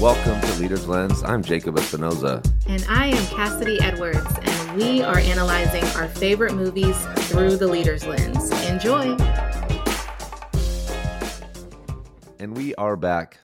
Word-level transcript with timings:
Welcome 0.00 0.40
to 0.40 0.54
Leader's 0.54 0.88
Lens. 0.88 1.22
I'm 1.24 1.42
Jacob 1.42 1.76
Espinoza. 1.76 2.42
And 2.66 2.82
I 2.88 3.08
am 3.08 3.26
Cassidy 3.26 3.78
Edwards, 3.82 4.24
and 4.40 4.74
we 4.78 5.02
are 5.02 5.18
analyzing 5.18 5.84
our 6.00 6.08
favorite 6.08 6.54
movies 6.54 6.96
through 7.28 7.58
the 7.58 7.68
Leader's 7.68 8.06
Lens. 8.06 8.50
Enjoy. 8.66 9.14
And 12.38 12.56
we 12.56 12.74
are 12.76 12.96
back. 12.96 13.40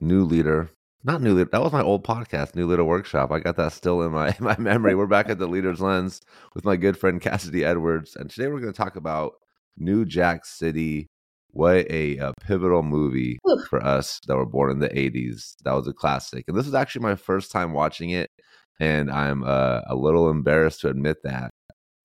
New 0.00 0.24
leader. 0.24 0.70
Not 1.04 1.20
new 1.20 1.34
leader. 1.34 1.50
That 1.52 1.60
was 1.60 1.72
my 1.72 1.82
old 1.82 2.02
podcast, 2.04 2.54
New 2.54 2.66
Leader 2.66 2.82
Workshop. 2.82 3.30
I 3.30 3.40
got 3.40 3.56
that 3.56 3.74
still 3.74 4.00
in 4.00 4.12
my, 4.12 4.28
in 4.28 4.36
my 4.40 4.56
memory. 4.56 4.94
We're 4.94 5.06
back 5.06 5.28
at 5.28 5.38
the 5.38 5.46
Leader's 5.46 5.82
Lens 5.82 6.22
with 6.54 6.64
my 6.64 6.76
good 6.76 6.96
friend 6.96 7.20
Cassidy 7.20 7.66
Edwards. 7.66 8.16
And 8.16 8.30
today 8.30 8.46
we're 8.46 8.60
going 8.60 8.72
to 8.72 8.76
talk 8.82 8.96
about 8.96 9.34
New 9.76 10.06
Jack 10.06 10.46
City 10.46 11.10
what 11.56 11.90
a, 11.90 12.18
a 12.18 12.34
pivotal 12.42 12.82
movie 12.82 13.38
Ooh. 13.48 13.62
for 13.70 13.82
us 13.82 14.20
that 14.26 14.36
were 14.36 14.44
born 14.44 14.70
in 14.70 14.78
the 14.78 14.90
80s. 14.90 15.54
That 15.64 15.72
was 15.72 15.88
a 15.88 15.92
classic. 15.94 16.44
And 16.46 16.56
this 16.56 16.66
is 16.66 16.74
actually 16.74 17.02
my 17.02 17.16
first 17.16 17.50
time 17.50 17.72
watching 17.72 18.10
it. 18.10 18.28
And 18.78 19.10
I'm 19.10 19.42
uh, 19.42 19.80
a 19.86 19.94
little 19.94 20.28
embarrassed 20.28 20.82
to 20.82 20.88
admit 20.88 21.16
that. 21.24 21.50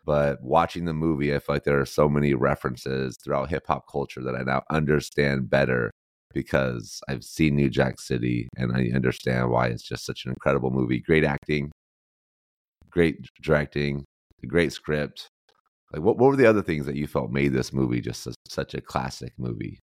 But 0.06 0.42
watching 0.42 0.86
the 0.86 0.94
movie, 0.94 1.36
I 1.36 1.40
feel 1.40 1.56
like 1.56 1.66
there 1.66 1.82
are 1.82 1.86
so 1.86 2.08
many 2.08 2.34
references 2.34 3.18
throughout 3.22 3.50
hip 3.50 3.64
hop 3.68 3.84
culture 3.92 4.24
that 4.24 4.36
I 4.36 4.44
now 4.44 4.64
understand 4.72 5.50
better 5.50 5.92
because 6.34 7.02
I've 7.10 7.26
seen 7.26 7.58
New 7.58 7.70
Jack 7.70 8.00
City 8.00 8.48
and 8.56 8.72
I 8.72 8.90
understand 8.96 9.50
why 9.50 9.68
it's 9.68 9.84
just 9.84 10.06
such 10.06 10.24
an 10.26 10.32
incredible 10.32 10.72
movie. 10.72 11.02
Great 11.02 11.26
acting, 11.26 11.72
great 12.90 13.18
directing, 13.44 14.06
great 14.48 14.72
script, 14.72 15.28
like, 15.94 16.02
what, 16.02 16.18
what 16.18 16.30
were 16.30 16.36
the 16.36 16.50
other 16.50 16.62
things 16.62 16.86
that 16.86 16.96
you 16.96 17.08
felt 17.08 17.32
made 17.32 17.54
this 17.54 17.74
movie 17.74 18.02
just 18.02 18.28
a, 18.28 18.34
such 18.48 18.74
a 18.74 18.82
classic 18.82 19.34
movie? 19.38 19.80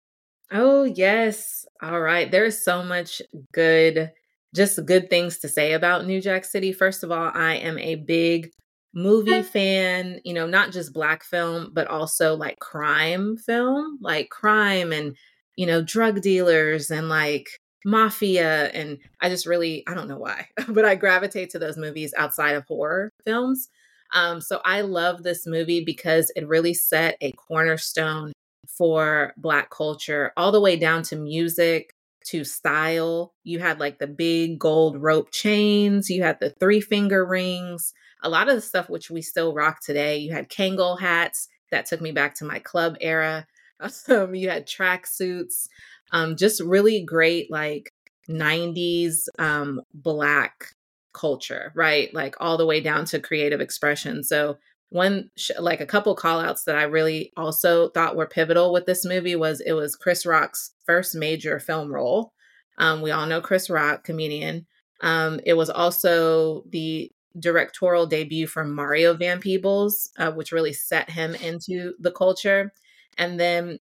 Oh, 0.51 0.85
yes. 0.85 1.67
All 1.83 2.01
right. 2.01 2.31
There's 2.31 2.63
so 2.63 2.83
much 2.83 3.21
good, 3.53 4.13
just 4.55 4.85
good 4.87 5.11
things 5.11 5.39
to 5.39 5.49
say 5.49 5.75
about 5.75 6.07
New 6.07 6.21
Jack 6.21 6.45
City. 6.45 6.73
First 6.73 7.05
of 7.05 7.11
all, 7.11 7.31
I 7.35 7.55
am 7.57 7.79
a 7.79 7.97
big 7.97 8.51
movie 8.95 9.43
fan, 9.53 10.21
you 10.25 10.33
know, 10.33 10.47
not 10.47 10.73
just 10.73 10.95
black 10.95 11.23
film, 11.23 11.71
but 11.75 11.87
also 11.87 12.35
like 12.35 12.59
crime 12.61 13.37
film, 13.37 13.99
like 14.01 14.31
crime 14.31 14.93
and, 14.93 15.17
you 15.57 15.67
know, 15.67 15.83
drug 15.83 16.23
dealers 16.23 16.91
and 16.91 17.11
like 17.11 17.49
mafia. 17.85 18.69
And 18.69 18.99
I 19.21 19.29
just 19.29 19.45
really, 19.45 19.85
I 19.87 19.93
don't 19.93 20.09
know 20.09 20.19
why, 20.19 20.49
but 20.69 20.87
I 20.87 20.95
gravitate 20.95 21.51
to 21.51 21.59
those 21.59 21.77
movies 21.77 22.15
outside 22.17 22.57
of 22.57 22.65
horror 22.65 23.13
films. 23.27 23.69
Um, 24.13 24.41
so 24.41 24.61
I 24.65 24.81
love 24.83 25.23
this 25.23 25.47
movie 25.47 25.85
because 25.85 26.33
it 26.35 26.49
really 26.49 26.75
set 26.75 27.17
a 27.21 27.33
cornerstone 27.33 28.33
for 28.67 29.33
Black 29.37 29.71
culture, 29.71 30.33
all 30.37 30.53
the 30.53 30.61
way 30.61 30.77
down 30.77 31.03
to 31.05 31.17
music, 31.17 31.95
to 32.27 32.45
style. 32.45 33.33
You 33.45 33.59
had 33.59 33.81
like 33.81 33.99
the 33.99 34.07
big 34.07 34.59
gold 34.59 35.01
rope 35.01 35.31
chains, 35.31 36.11
you 36.11 36.23
had 36.23 36.39
the 36.41 36.51
three 36.51 36.81
finger 36.81 37.25
rings, 37.25 37.93
a 38.23 38.29
lot 38.29 38.49
of 38.49 38.55
the 38.55 38.61
stuff 38.61 38.91
which 38.91 39.11
we 39.11 39.23
still 39.23 39.55
rock 39.55 39.81
today. 39.81 40.19
You 40.19 40.33
had 40.33 40.51
Kangol 40.51 41.01
hats 41.01 41.49
that 41.71 41.87
took 41.87 42.01
me 42.01 42.13
back 42.13 42.35
to 42.37 42.45
my 42.45 42.59
club 42.59 42.97
era. 43.01 43.47
Um, 44.09 44.35
you 44.35 44.51
had 44.51 44.67
track 44.67 45.07
suits, 45.07 45.69
um, 46.11 46.35
just 46.35 46.61
really 46.61 47.01
great 47.05 47.49
like 47.49 47.93
90s 48.29 49.29
um, 49.39 49.81
black 49.95 50.75
culture, 51.13 51.73
right? 51.75 52.13
Like 52.15 52.37
all 52.41 52.57
the 52.57 52.67
way 52.67 52.81
down 52.81 53.05
to 53.07 53.21
creative 53.21 53.61
expression. 53.61 54.23
So 54.23 54.59
one 54.91 55.31
like 55.59 55.81
a 55.81 55.87
couple 55.87 56.15
call 56.15 56.41
outs 56.41 56.65
that 56.65 56.77
I 56.77 56.85
really 56.85 57.33
also 57.37 57.91
thought 57.91 58.17
were 58.17 58.27
pivotal 58.27 58.73
with 58.73 58.87
this 58.87 59.05
movie 59.05 59.37
was 59.37 59.61
it 59.61 59.73
was 59.73 59.97
Chris 59.97 60.25
Rock's 60.25 60.73
first 60.87 61.15
major 61.15 61.61
film 61.61 61.93
role. 61.93 62.33
Um, 62.79 63.03
we 63.03 63.11
all 63.11 63.27
know 63.27 63.41
Chris 63.41 63.69
Rock, 63.69 64.05
comedian. 64.05 64.67
Um, 65.01 65.41
it 65.45 65.55
was 65.55 65.69
also 65.69 66.65
the 66.71 67.11
directorial 67.39 68.07
debut 68.07 68.47
for 68.47 68.65
Mario 68.65 69.15
Van 69.15 69.41
Peebles, 69.41 70.11
uh, 70.19 70.33
which 70.33 70.53
really 70.53 70.73
set 70.73 71.11
him 71.11 71.35
into 71.37 71.95
the 72.01 72.13
culture. 72.13 72.73
And 73.17 73.39
then 73.39 73.79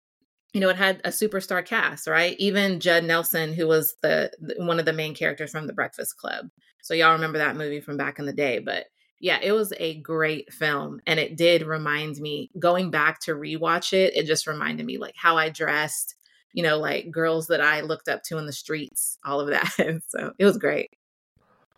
you 0.54 0.60
know, 0.60 0.69
it 0.69 0.76
had 0.76 1.00
a 1.04 1.09
superstar 1.09 1.66
cast, 1.66 2.06
right? 2.06 2.37
Even 2.38 2.78
Judd 2.78 3.04
Nelson, 3.04 3.53
who 3.53 3.66
was 3.66 3.97
the, 4.03 4.31
the, 4.41 4.54
one 4.65 4.78
of 4.78 4.87
the 4.87 4.92
main 4.92 5.12
characters 5.12 5.50
from 5.50 5.66
The 5.66 5.72
Breakfast 5.72 6.16
Club. 6.16 6.48
So 6.81 6.94
y'all 6.94 7.12
remember 7.12 7.38
that 7.38 7.56
movie 7.56 7.81
from 7.81 7.97
back 7.97 8.20
in 8.20 8.25
the 8.25 8.32
day, 8.32 8.60
but 8.60 8.87
yeah, 9.19 9.38
it 9.43 9.50
was 9.50 9.72
a 9.78 10.00
great 10.00 10.53
film 10.53 11.00
and 11.09 11.19
it 11.19 11.37
did 11.37 11.62
remind 11.62 12.19
me 12.19 12.50
going 12.59 12.93
back 12.93 13.20
to 13.22 13.32
rewatch 13.32 13.93
it, 13.93 14.16
it 14.16 14.26
just 14.26 14.47
reminded 14.47 14.87
me 14.87 14.97
like 14.97 15.14
how 15.16 15.37
I 15.37 15.48
dressed, 15.48 16.14
you 16.53 16.62
know, 16.62 16.78
like 16.78 17.10
girls 17.10 17.48
that 17.48 17.60
I 17.60 17.81
looked 17.81 18.09
up 18.09 18.22
to 18.25 18.38
in 18.38 18.47
the 18.47 18.53
streets, 18.53 19.19
all 19.25 19.41
of 19.41 19.48
that. 19.48 19.72
so 20.09 20.32
it 20.38 20.44
was 20.44 20.56
great. 20.56 20.91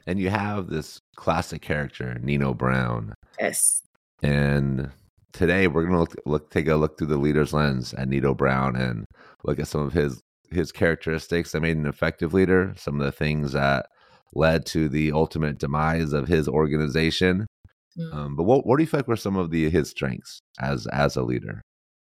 And 0.06 0.20
you 0.20 0.28
have 0.28 0.66
this 0.66 1.00
classic 1.16 1.62
character, 1.62 2.19
Nino 2.20 2.53
Brown. 2.53 3.15
Yes. 3.41 3.82
And 4.22 4.91
today 5.36 5.66
we're 5.66 5.84
gonna 5.84 6.00
look, 6.00 6.14
look 6.24 6.50
take 6.50 6.66
a 6.69 6.76
look 6.76 6.98
through 6.98 7.08
the 7.08 7.19
leader's 7.19 7.52
lens 7.52 7.94
at 7.94 8.08
Nino 8.08 8.34
Brown 8.34 8.74
and 8.74 9.04
look 9.44 9.60
at 9.60 9.69
some 9.69 9.82
of 9.82 9.92
his 9.92 10.20
his 10.50 10.72
characteristics 10.72 11.52
that 11.52 11.60
made 11.60 11.76
an 11.76 11.86
effective 11.86 12.32
leader, 12.32 12.72
some 12.76 13.00
of 13.00 13.04
the 13.04 13.12
things 13.12 13.52
that 13.52 13.86
led 14.34 14.64
to 14.66 14.88
the 14.88 15.12
ultimate 15.12 15.58
demise 15.58 16.12
of 16.12 16.28
his 16.28 16.48
organization. 16.48 17.47
Mm. 17.98 18.14
Um, 18.14 18.36
but 18.36 18.44
what 18.44 18.66
what 18.66 18.76
do 18.76 18.82
you 18.82 18.86
feel 18.86 19.00
like 19.00 19.08
were 19.08 19.16
some 19.16 19.36
of 19.36 19.50
the 19.50 19.69
his 19.70 19.91
strengths 19.91 20.41
as 20.60 20.86
as 20.88 21.16
a 21.16 21.22
leader? 21.22 21.62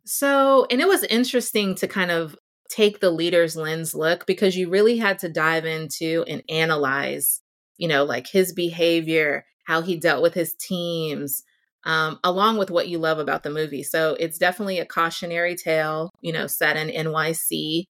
So, 0.05 0.67
and 0.69 0.79
it 0.79 0.87
was 0.87 1.03
interesting 1.05 1.73
to 1.75 1.87
kind 1.87 2.11
of 2.11 2.35
take 2.69 2.99
the 2.99 3.11
leader's 3.11 3.55
lens 3.55 3.95
look 3.95 4.25
because 4.25 4.55
you 4.55 4.69
really 4.69 4.97
had 4.97 5.19
to 5.19 5.29
dive 5.29 5.65
into 5.65 6.23
and 6.27 6.43
analyze, 6.49 7.41
you 7.77 7.87
know, 7.87 8.03
like 8.03 8.27
his 8.27 8.53
behavior, 8.53 9.45
how 9.65 9.81
he 9.81 9.97
dealt 9.97 10.21
with 10.21 10.33
his 10.33 10.55
teams, 10.59 11.43
um, 11.85 12.19
along 12.23 12.57
with 12.57 12.72
what 12.72 12.88
you 12.88 12.97
love 12.97 13.19
about 13.19 13.44
the 13.44 13.50
movie. 13.50 13.84
So 13.84 14.18
it's 14.19 14.38
definitely 14.38 14.79
a 14.79 14.85
cautionary 14.85 15.56
tale, 15.56 16.12
you 16.22 16.34
know, 16.34 16.47
set 16.47 16.78
in 16.78 16.90
NYC, 16.90 17.85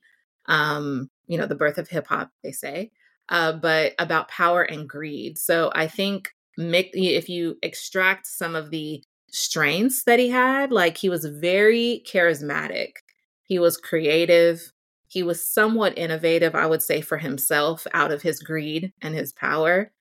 um, 0.47 1.09
you 1.27 1.37
know, 1.37 1.47
the 1.47 1.55
birth 1.55 1.77
of 1.77 1.87
hip 1.87 2.07
hop, 2.07 2.29
they 2.43 2.51
say, 2.51 2.91
uh, 3.29 3.53
but 3.53 3.93
about 3.97 4.27
power 4.27 4.61
and 4.61 4.87
greed. 4.87 5.37
So 5.37 5.71
I 5.73 5.87
think 5.87 6.29
Mick, 6.59 6.89
if 6.93 7.29
you 7.29 7.57
extract 7.63 8.27
some 8.27 8.55
of 8.55 8.69
the 8.69 9.03
strengths 9.31 10.03
that 10.03 10.19
he 10.19 10.29
had, 10.29 10.71
like 10.71 10.97
he 10.97 11.09
was 11.09 11.25
very 11.25 12.03
charismatic, 12.05 12.91
he 13.43 13.59
was 13.59 13.77
creative, 13.77 14.71
he 15.07 15.23
was 15.23 15.49
somewhat 15.49 15.97
innovative, 15.97 16.55
I 16.55 16.65
would 16.65 16.81
say, 16.81 17.01
for 17.01 17.17
himself 17.17 17.87
out 17.93 18.11
of 18.11 18.21
his 18.21 18.39
greed 18.39 18.91
and 19.01 19.15
his 19.15 19.31
power. 19.31 19.91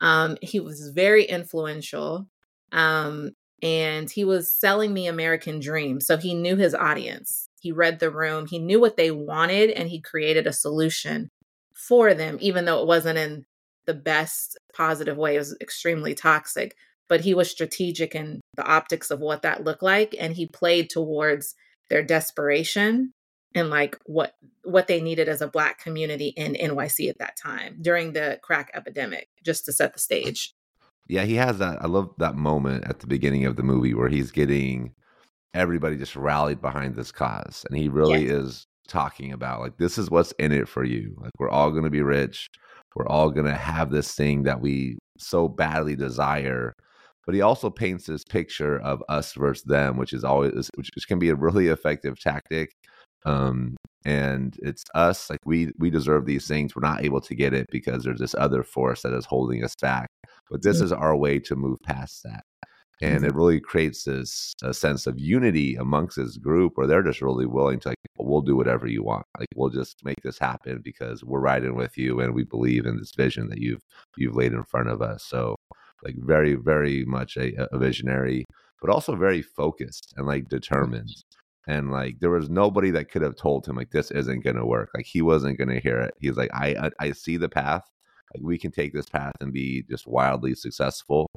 Um, 0.00 0.36
he 0.42 0.58
was 0.58 0.88
very 0.88 1.24
influential. 1.24 2.28
Um, 2.72 3.30
and 3.64 4.10
he 4.10 4.24
was 4.24 4.54
selling 4.54 4.92
the 4.92 5.06
American 5.06 5.58
dream. 5.58 5.98
So 5.98 6.18
he 6.18 6.34
knew 6.34 6.54
his 6.54 6.74
audience. 6.74 7.48
He 7.60 7.72
read 7.72 7.98
the 7.98 8.10
room, 8.10 8.46
he 8.46 8.58
knew 8.58 8.78
what 8.78 8.98
they 8.98 9.10
wanted, 9.10 9.70
and 9.70 9.88
he 9.88 10.02
created 10.02 10.46
a 10.46 10.52
solution 10.52 11.30
for 11.74 12.12
them, 12.12 12.36
even 12.40 12.66
though 12.66 12.82
it 12.82 12.86
wasn't 12.86 13.18
in 13.18 13.46
the 13.86 13.94
best 13.94 14.58
positive 14.76 15.16
way. 15.16 15.36
It 15.36 15.38
was 15.38 15.56
extremely 15.62 16.14
toxic, 16.14 16.76
but 17.08 17.22
he 17.22 17.32
was 17.32 17.50
strategic 17.50 18.14
in 18.14 18.42
the 18.54 18.66
optics 18.66 19.10
of 19.10 19.20
what 19.20 19.40
that 19.42 19.64
looked 19.64 19.82
like. 19.82 20.14
And 20.20 20.34
he 20.34 20.46
played 20.46 20.90
towards 20.90 21.54
their 21.88 22.02
desperation 22.02 23.14
and 23.54 23.70
like 23.70 23.98
what 24.04 24.34
what 24.64 24.88
they 24.88 25.00
needed 25.00 25.28
as 25.28 25.40
a 25.40 25.48
black 25.48 25.78
community 25.78 26.28
in 26.28 26.54
NYC 26.54 27.08
at 27.08 27.18
that 27.18 27.36
time 27.36 27.78
during 27.80 28.12
the 28.12 28.38
crack 28.42 28.70
epidemic 28.74 29.28
just 29.42 29.64
to 29.64 29.72
set 29.72 29.94
the 29.94 30.00
stage. 30.00 30.54
Yeah, 31.06 31.24
he 31.24 31.34
has 31.34 31.58
that. 31.58 31.82
I 31.82 31.86
love 31.86 32.10
that 32.18 32.34
moment 32.34 32.84
at 32.86 33.00
the 33.00 33.06
beginning 33.06 33.44
of 33.44 33.56
the 33.56 33.62
movie 33.62 33.94
where 33.94 34.08
he's 34.08 34.30
getting 34.30 34.94
everybody 35.52 35.96
just 35.96 36.16
rallied 36.16 36.60
behind 36.60 36.96
this 36.96 37.12
cause. 37.12 37.64
And 37.68 37.78
he 37.78 37.88
really 37.88 38.24
yes. 38.24 38.32
is 38.32 38.66
talking 38.88 39.32
about 39.32 39.60
like, 39.60 39.76
this 39.76 39.98
is 39.98 40.10
what's 40.10 40.32
in 40.32 40.52
it 40.52 40.68
for 40.68 40.84
you. 40.84 41.14
Like, 41.20 41.30
we're 41.38 41.50
all 41.50 41.70
going 41.70 41.84
to 41.84 41.90
be 41.90 42.02
rich. 42.02 42.48
We're 42.96 43.08
all 43.08 43.30
going 43.30 43.46
to 43.46 43.54
have 43.54 43.90
this 43.90 44.14
thing 44.14 44.44
that 44.44 44.60
we 44.60 44.98
so 45.18 45.48
badly 45.48 45.96
desire. 45.96 46.72
But 47.26 47.34
he 47.34 47.40
also 47.40 47.70
paints 47.70 48.06
this 48.06 48.24
picture 48.24 48.78
of 48.78 49.02
us 49.08 49.32
versus 49.32 49.64
them, 49.64 49.96
which 49.96 50.12
is 50.12 50.24
always, 50.24 50.70
which, 50.74 50.90
which 50.94 51.08
can 51.08 51.18
be 51.18 51.30
a 51.30 51.34
really 51.34 51.68
effective 51.68 52.18
tactic. 52.18 52.72
Um, 53.24 53.76
and 54.04 54.58
it's 54.62 54.84
us 54.94 55.30
like 55.30 55.40
we 55.44 55.72
we 55.78 55.90
deserve 55.90 56.26
these 56.26 56.46
things 56.46 56.74
we're 56.76 56.86
not 56.86 57.04
able 57.04 57.20
to 57.20 57.34
get 57.34 57.54
it 57.54 57.66
because 57.70 58.04
there's 58.04 58.20
this 58.20 58.34
other 58.38 58.62
force 58.62 59.02
that 59.02 59.14
is 59.14 59.24
holding 59.24 59.64
us 59.64 59.74
back 59.80 60.08
but 60.50 60.62
this 60.62 60.76
mm-hmm. 60.76 60.86
is 60.86 60.92
our 60.92 61.16
way 61.16 61.38
to 61.40 61.56
move 61.56 61.82
past 61.82 62.22
that. 62.24 62.44
And 63.02 63.18
mm-hmm. 63.18 63.24
it 63.24 63.34
really 63.34 63.60
creates 63.60 64.04
this 64.04 64.54
a 64.62 64.72
sense 64.72 65.06
of 65.06 65.18
unity 65.18 65.74
amongst 65.74 66.16
this 66.16 66.36
group 66.36 66.72
where 66.76 66.86
they're 66.86 67.02
just 67.02 67.20
really 67.20 67.46
willing 67.46 67.80
to 67.80 67.88
like, 67.88 67.98
we'll 68.18 68.40
do 68.40 68.56
whatever 68.56 68.86
you 68.86 69.02
want. 69.02 69.26
Like 69.38 69.48
we'll 69.56 69.70
just 69.70 70.04
make 70.04 70.20
this 70.22 70.38
happen 70.38 70.80
because 70.84 71.24
we're 71.24 71.40
riding 71.40 71.74
with 71.74 71.98
you 71.98 72.20
and 72.20 72.34
we 72.34 72.44
believe 72.44 72.86
in 72.86 72.98
this 72.98 73.12
vision 73.16 73.48
that 73.48 73.58
you've 73.58 73.82
you've 74.16 74.36
laid 74.36 74.52
in 74.52 74.62
front 74.64 74.88
of 74.88 75.02
us. 75.02 75.24
So 75.24 75.56
like 76.04 76.14
very, 76.18 76.54
very 76.54 77.04
much 77.04 77.36
a, 77.36 77.52
a 77.72 77.78
visionary, 77.78 78.44
but 78.80 78.90
also 78.90 79.16
very 79.16 79.42
focused 79.42 80.14
and 80.16 80.26
like 80.26 80.48
determined. 80.48 81.10
And 81.66 81.90
like 81.90 82.20
there 82.20 82.30
was 82.30 82.50
nobody 82.50 82.90
that 82.90 83.10
could 83.10 83.22
have 83.22 83.36
told 83.36 83.66
him 83.66 83.76
like 83.76 83.90
this 83.90 84.10
isn't 84.10 84.44
going 84.44 84.56
to 84.56 84.66
work. 84.66 84.90
Like 84.94 85.06
he 85.06 85.22
wasn't 85.22 85.58
going 85.58 85.70
to 85.70 85.80
hear 85.80 85.98
it. 85.98 86.14
He's 86.20 86.36
like 86.36 86.50
I, 86.52 86.74
I 86.76 86.90
i 87.00 87.12
see 87.12 87.36
the 87.36 87.48
path. 87.48 87.84
Like 88.34 88.44
we 88.44 88.58
can 88.58 88.70
take 88.70 88.92
this 88.92 89.08
path 89.08 89.34
and 89.40 89.52
be 89.52 89.84
just 89.88 90.06
wildly 90.06 90.54
successful 90.54 91.28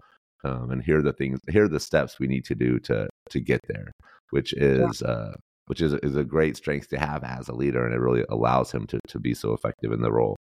um, 0.43 0.71
and 0.71 0.83
here 0.83 0.99
are 0.99 1.03
the 1.03 1.13
things 1.13 1.39
here 1.49 1.65
are 1.65 1.69
the 1.69 1.79
steps 1.79 2.19
we 2.19 2.27
need 2.27 2.45
to 2.45 2.55
do 2.55 2.79
to 2.79 3.07
to 3.29 3.39
get 3.39 3.61
there 3.67 3.91
which 4.31 4.53
is 4.53 5.01
yeah. 5.01 5.11
uh 5.11 5.33
which 5.67 5.81
is 5.81 5.93
is 5.95 6.15
a 6.15 6.23
great 6.23 6.55
strength 6.55 6.87
to 6.89 6.97
have 6.97 7.23
as 7.23 7.47
a 7.47 7.55
leader 7.55 7.85
and 7.85 7.93
it 7.93 7.99
really 7.99 8.23
allows 8.29 8.71
him 8.71 8.85
to 8.87 8.99
to 9.07 9.19
be 9.19 9.33
so 9.33 9.53
effective 9.53 9.91
in 9.91 10.01
the 10.01 10.11
role. 10.11 10.35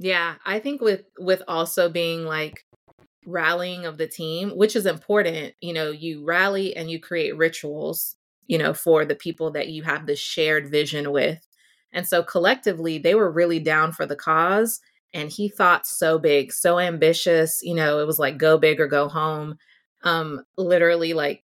Yeah 0.00 0.36
i 0.44 0.58
think 0.58 0.80
with 0.80 1.02
with 1.18 1.42
also 1.48 1.88
being 1.88 2.24
like 2.24 2.62
rallying 3.26 3.84
of 3.84 3.98
the 3.98 4.06
team 4.06 4.50
which 4.50 4.74
is 4.74 4.86
important 4.86 5.54
you 5.60 5.72
know 5.72 5.90
you 5.90 6.24
rally 6.24 6.74
and 6.74 6.90
you 6.90 6.98
create 6.98 7.36
rituals 7.36 8.16
you 8.48 8.58
know 8.58 8.74
for 8.74 9.04
the 9.04 9.14
people 9.14 9.52
that 9.52 9.68
you 9.68 9.84
have 9.84 10.06
this 10.06 10.18
shared 10.18 10.68
vision 10.68 11.12
with 11.12 11.46
and 11.92 12.06
so 12.06 12.22
collectively 12.22 12.98
they 12.98 13.14
were 13.14 13.30
really 13.30 13.60
down 13.60 13.92
for 13.92 14.04
the 14.04 14.16
cause 14.16 14.80
and 15.14 15.30
he 15.30 15.48
thought 15.48 15.86
so 15.86 16.18
big, 16.18 16.52
so 16.52 16.78
ambitious. 16.78 17.60
You 17.62 17.74
know, 17.74 18.00
it 18.00 18.06
was 18.06 18.18
like 18.18 18.38
go 18.38 18.58
big 18.58 18.80
or 18.80 18.86
go 18.86 19.08
home. 19.08 19.58
Um, 20.02 20.44
literally, 20.56 21.14
like 21.14 21.44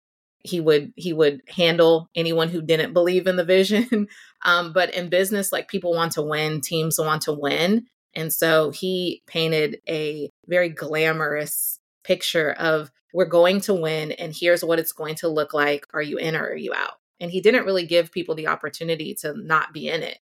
he 0.41 0.61
would 0.61 0.93
he 0.96 1.12
would 1.12 1.41
handle 1.49 2.11
anyone 2.14 2.49
who 2.49 2.61
didn't 2.62 2.93
believe 2.93 3.26
in 3.26 3.37
the 3.37 3.44
vision. 3.44 4.08
um, 4.44 4.73
but 4.73 4.94
in 4.94 5.08
business, 5.08 5.52
like 5.52 5.69
people 5.69 5.94
want 5.94 6.12
to 6.12 6.23
win, 6.23 6.61
teams 6.61 6.99
want 6.99 7.23
to 7.23 7.32
win, 7.32 7.87
and 8.14 8.32
so 8.32 8.70
he 8.70 9.23
painted 9.26 9.81
a 9.88 10.31
very 10.47 10.69
glamorous 10.69 11.79
picture 12.02 12.52
of 12.52 12.90
we're 13.14 13.25
going 13.25 13.61
to 13.62 13.72
win, 13.72 14.12
and 14.12 14.34
here's 14.34 14.64
what 14.64 14.81
it's 14.81 14.93
going 14.93 15.14
to 15.14 15.28
look 15.28 15.55
like. 15.55 15.87
Are 15.94 16.02
you 16.02 16.19
in 16.19 16.34
or 16.34 16.49
are 16.49 16.56
you 16.56 16.75
out? 16.75 16.99
And 17.20 17.31
he 17.31 17.40
didn't 17.40 17.64
really 17.64 17.87
give 17.87 18.11
people 18.11 18.34
the 18.34 18.49
opportunity 18.49 19.14
to 19.20 19.34
not 19.34 19.72
be 19.72 19.88
in 19.88 20.02
it, 20.02 20.19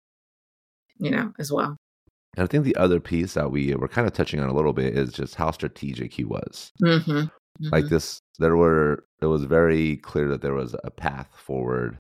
you 0.98 1.12
know, 1.12 1.34
as 1.38 1.52
well. 1.52 1.76
And 2.38 2.44
I 2.44 2.48
think 2.48 2.64
the 2.64 2.78
other 2.78 3.02
piece 3.02 3.34
that 3.34 3.52
we 3.52 3.76
were 3.76 3.90
kind 3.90 4.08
of 4.08 4.14
touching 4.14 4.40
on 4.40 4.48
a 4.48 4.54
little 4.54 4.72
bit 4.72 4.98
is 4.98 5.12
just 5.12 5.36
how 5.36 5.52
strategic 5.52 6.14
he 6.14 6.24
was. 6.24 6.72
Mm-hmm. 6.82 7.12
Mm-hmm. 7.12 7.70
Like 7.74 7.88
this, 7.90 8.22
there 8.40 8.56
were, 8.56 9.04
it 9.22 9.26
was 9.26 9.44
very 9.44 9.98
clear 9.98 10.30
that 10.30 10.42
there 10.42 10.54
was 10.54 10.74
a 10.86 10.92
path 10.92 11.30
forward 11.36 11.98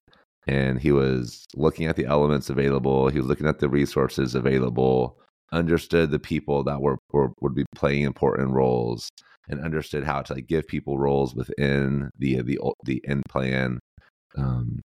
and 0.47 0.79
he 0.79 0.93
was 0.93 1.43
looking 1.53 1.87
at 1.87 1.97
the 1.97 2.05
elements 2.05 2.49
available. 2.49 3.09
He 3.09 3.17
was 3.17 3.27
looking 3.27 3.47
at 3.47 3.59
the 3.59 3.67
resources 3.67 4.35
available, 4.35 5.17
understood 5.51 6.11
the 6.11 6.19
people 6.19 6.63
that 6.63 6.81
were, 6.81 6.97
were 7.11 7.33
would 7.41 7.55
be 7.55 7.65
playing 7.75 8.03
important 8.03 8.51
roles 8.51 9.09
and 9.49 9.63
understood 9.63 10.03
how 10.03 10.21
to 10.21 10.33
like 10.33 10.47
give 10.47 10.67
people 10.67 10.97
roles 10.97 11.35
within 11.35 12.09
the, 12.17 12.41
the, 12.41 12.59
the 12.83 13.01
end 13.07 13.23
plan. 13.29 13.79
Um, 14.37 14.81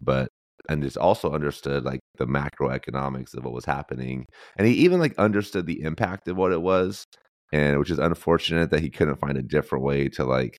but 0.00 0.28
and 0.68 0.82
just 0.82 0.96
also 0.96 1.32
understood 1.32 1.84
like 1.84 2.00
the 2.18 2.26
macroeconomics 2.26 3.34
of 3.34 3.44
what 3.44 3.54
was 3.54 3.64
happening 3.64 4.26
and 4.56 4.66
he 4.66 4.74
even 4.74 4.98
like 4.98 5.16
understood 5.18 5.66
the 5.66 5.82
impact 5.82 6.28
of 6.28 6.36
what 6.36 6.52
it 6.52 6.60
was 6.60 7.04
and 7.52 7.78
which 7.78 7.90
is 7.90 7.98
unfortunate 7.98 8.70
that 8.70 8.80
he 8.80 8.90
couldn't 8.90 9.20
find 9.20 9.38
a 9.38 9.42
different 9.42 9.84
way 9.84 10.08
to 10.08 10.24
like 10.24 10.56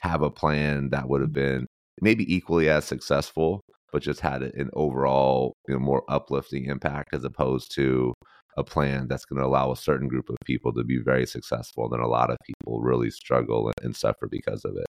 have 0.00 0.22
a 0.22 0.30
plan 0.30 0.90
that 0.90 1.08
would 1.08 1.20
have 1.20 1.32
been 1.32 1.66
maybe 2.00 2.34
equally 2.34 2.68
as 2.68 2.84
successful 2.84 3.60
but 3.92 4.02
just 4.02 4.20
had 4.20 4.42
an 4.42 4.70
overall 4.74 5.54
you 5.68 5.74
know 5.74 5.80
more 5.80 6.02
uplifting 6.08 6.66
impact 6.66 7.14
as 7.14 7.24
opposed 7.24 7.74
to 7.74 8.12
a 8.56 8.64
plan 8.64 9.06
that's 9.08 9.24
going 9.24 9.40
to 9.40 9.46
allow 9.46 9.70
a 9.70 9.76
certain 9.76 10.08
group 10.08 10.28
of 10.28 10.36
people 10.44 10.72
to 10.72 10.82
be 10.82 10.98
very 10.98 11.26
successful 11.26 11.84
and 11.84 11.92
then 11.92 12.00
a 12.00 12.08
lot 12.08 12.30
of 12.30 12.36
people 12.44 12.80
really 12.80 13.10
struggle 13.10 13.70
and 13.82 13.94
suffer 13.94 14.28
because 14.28 14.64
of 14.64 14.76
it 14.76 14.86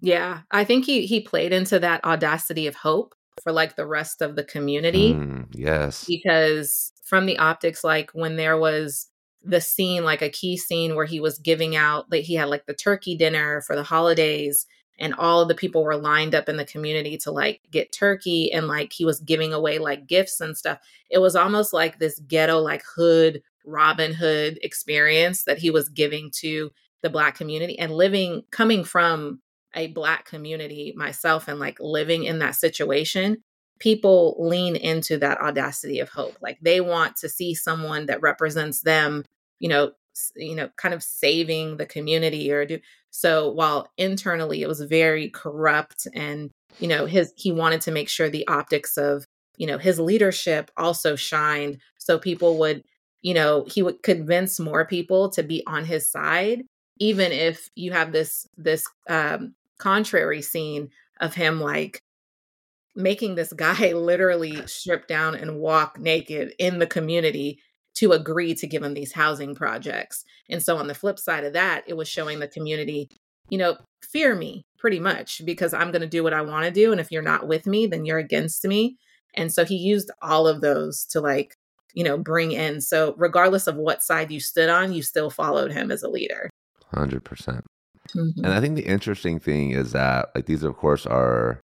yeah 0.00 0.40
i 0.50 0.64
think 0.64 0.84
he 0.84 1.06
he 1.06 1.20
played 1.20 1.52
into 1.52 1.78
that 1.78 2.04
audacity 2.04 2.66
of 2.66 2.74
hope 2.74 3.14
for 3.42 3.52
like 3.52 3.76
the 3.76 3.86
rest 3.86 4.22
of 4.22 4.36
the 4.36 4.44
community. 4.44 5.14
Mm, 5.14 5.46
yes. 5.54 6.04
Because 6.06 6.92
from 7.04 7.26
the 7.26 7.38
optics, 7.38 7.84
like 7.84 8.10
when 8.12 8.36
there 8.36 8.58
was 8.58 9.08
the 9.42 9.60
scene, 9.60 10.04
like 10.04 10.22
a 10.22 10.30
key 10.30 10.56
scene 10.56 10.94
where 10.94 11.04
he 11.04 11.20
was 11.20 11.38
giving 11.38 11.76
out, 11.76 12.06
like 12.10 12.24
he 12.24 12.34
had 12.34 12.48
like 12.48 12.66
the 12.66 12.74
turkey 12.74 13.16
dinner 13.16 13.60
for 13.62 13.76
the 13.76 13.82
holidays 13.82 14.66
and 14.98 15.14
all 15.14 15.40
of 15.40 15.48
the 15.48 15.54
people 15.54 15.84
were 15.84 15.96
lined 15.96 16.34
up 16.34 16.48
in 16.48 16.56
the 16.56 16.64
community 16.64 17.16
to 17.18 17.30
like 17.30 17.60
get 17.70 17.92
turkey 17.92 18.52
and 18.52 18.66
like 18.66 18.92
he 18.92 19.04
was 19.04 19.20
giving 19.20 19.52
away 19.52 19.78
like 19.78 20.06
gifts 20.06 20.40
and 20.40 20.56
stuff. 20.56 20.78
It 21.10 21.18
was 21.18 21.36
almost 21.36 21.72
like 21.72 21.98
this 21.98 22.18
ghetto, 22.20 22.58
like 22.60 22.82
hood, 22.84 23.42
Robin 23.66 24.12
Hood 24.14 24.58
experience 24.62 25.44
that 25.44 25.58
he 25.58 25.70
was 25.70 25.88
giving 25.88 26.30
to 26.36 26.70
the 27.02 27.10
black 27.10 27.36
community 27.36 27.78
and 27.78 27.92
living 27.92 28.42
coming 28.50 28.84
from 28.84 29.40
a 29.74 29.88
black 29.88 30.24
community 30.24 30.94
myself 30.96 31.48
and 31.48 31.58
like 31.58 31.78
living 31.80 32.24
in 32.24 32.38
that 32.38 32.54
situation 32.54 33.36
people 33.78 34.34
lean 34.38 34.74
into 34.74 35.18
that 35.18 35.38
audacity 35.38 36.00
of 36.00 36.08
hope 36.08 36.34
like 36.40 36.58
they 36.62 36.80
want 36.80 37.14
to 37.14 37.28
see 37.28 37.54
someone 37.54 38.06
that 38.06 38.22
represents 38.22 38.80
them 38.80 39.22
you 39.58 39.68
know 39.68 39.92
you 40.36 40.54
know 40.54 40.68
kind 40.76 40.94
of 40.94 41.02
saving 41.02 41.76
the 41.76 41.86
community 41.86 42.50
or 42.50 42.64
do 42.64 42.78
so 43.10 43.50
while 43.50 43.90
internally 43.96 44.62
it 44.62 44.68
was 44.68 44.80
very 44.80 45.28
corrupt 45.30 46.06
and 46.14 46.50
you 46.78 46.88
know 46.88 47.06
his 47.06 47.32
he 47.36 47.52
wanted 47.52 47.80
to 47.80 47.90
make 47.90 48.08
sure 48.08 48.28
the 48.28 48.46
optics 48.48 48.96
of 48.96 49.24
you 49.56 49.66
know 49.66 49.78
his 49.78 49.98
leadership 49.98 50.70
also 50.76 51.16
shined 51.16 51.78
so 51.98 52.18
people 52.18 52.58
would 52.58 52.82
you 53.22 53.34
know 53.34 53.64
he 53.68 53.82
would 53.82 54.02
convince 54.02 54.60
more 54.60 54.84
people 54.84 55.28
to 55.30 55.42
be 55.42 55.62
on 55.66 55.84
his 55.84 56.10
side 56.10 56.62
even 56.98 57.32
if 57.32 57.68
you 57.74 57.92
have 57.92 58.12
this 58.12 58.46
this 58.56 58.86
um, 59.08 59.54
contrary 59.78 60.42
scene 60.42 60.90
of 61.20 61.34
him 61.34 61.60
like 61.60 62.00
making 62.94 63.34
this 63.34 63.52
guy 63.52 63.92
literally 63.92 64.66
strip 64.66 65.06
down 65.06 65.34
and 65.34 65.58
walk 65.58 65.98
naked 65.98 66.54
in 66.58 66.78
the 66.78 66.86
community 66.86 67.60
to 67.96 68.12
agree 68.12 68.54
to 68.54 68.66
give 68.66 68.82
him 68.82 68.94
these 68.94 69.12
housing 69.12 69.54
projects. 69.54 70.24
And 70.48 70.62
so 70.62 70.76
on 70.76 70.86
the 70.86 70.94
flip 70.94 71.18
side 71.18 71.44
of 71.44 71.54
that, 71.54 71.84
it 71.86 71.96
was 71.96 72.08
showing 72.08 72.38
the 72.38 72.48
community, 72.48 73.08
you 73.48 73.58
know, 73.58 73.76
fear 74.02 74.34
me 74.34 74.64
pretty 74.78 75.00
much 75.00 75.42
because 75.44 75.74
I'm 75.74 75.90
going 75.90 76.02
to 76.02 76.08
do 76.08 76.22
what 76.22 76.34
I 76.34 76.42
want 76.42 76.64
to 76.66 76.70
do 76.70 76.92
and 76.92 77.00
if 77.00 77.10
you're 77.10 77.22
not 77.22 77.48
with 77.48 77.66
me, 77.66 77.86
then 77.86 78.04
you're 78.04 78.18
against 78.18 78.64
me. 78.64 78.96
And 79.34 79.52
so 79.52 79.64
he 79.64 79.76
used 79.76 80.10
all 80.22 80.46
of 80.46 80.60
those 80.60 81.04
to 81.06 81.20
like, 81.20 81.56
you 81.94 82.04
know, 82.04 82.18
bring 82.18 82.52
in 82.52 82.80
so 82.80 83.14
regardless 83.16 83.66
of 83.66 83.76
what 83.76 84.02
side 84.02 84.30
you 84.30 84.40
stood 84.40 84.68
on, 84.68 84.92
you 84.92 85.02
still 85.02 85.30
followed 85.30 85.72
him 85.72 85.90
as 85.90 86.02
a 86.02 86.08
leader. 86.08 86.50
100%. 86.94 87.62
Mm-hmm. 88.14 88.44
And 88.44 88.54
I 88.54 88.60
think 88.60 88.76
the 88.76 88.86
interesting 88.86 89.40
thing 89.40 89.70
is 89.72 89.92
that, 89.92 90.28
like, 90.34 90.46
these, 90.46 90.62
of 90.62 90.76
course, 90.76 91.06
are 91.06 91.60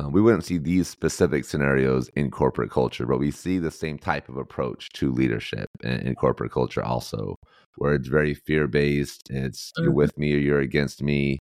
um, 0.00 0.12
we 0.12 0.20
wouldn't 0.20 0.44
see 0.44 0.58
these 0.58 0.88
specific 0.88 1.44
scenarios 1.44 2.08
in 2.16 2.30
corporate 2.30 2.70
culture, 2.70 3.06
but 3.06 3.18
we 3.18 3.30
see 3.30 3.58
the 3.58 3.70
same 3.70 3.98
type 3.98 4.28
of 4.28 4.36
approach 4.36 4.88
to 4.94 5.12
leadership 5.12 5.68
in, 5.82 6.00
in 6.00 6.14
corporate 6.14 6.52
culture 6.52 6.82
also, 6.82 7.36
where 7.76 7.94
it's 7.94 8.08
very 8.08 8.34
fear 8.34 8.66
based. 8.66 9.28
It's 9.30 9.70
mm-hmm. 9.72 9.84
you're 9.84 9.92
with 9.92 10.16
me 10.18 10.34
or 10.34 10.38
you're 10.38 10.60
against 10.60 11.02
me. 11.02 11.38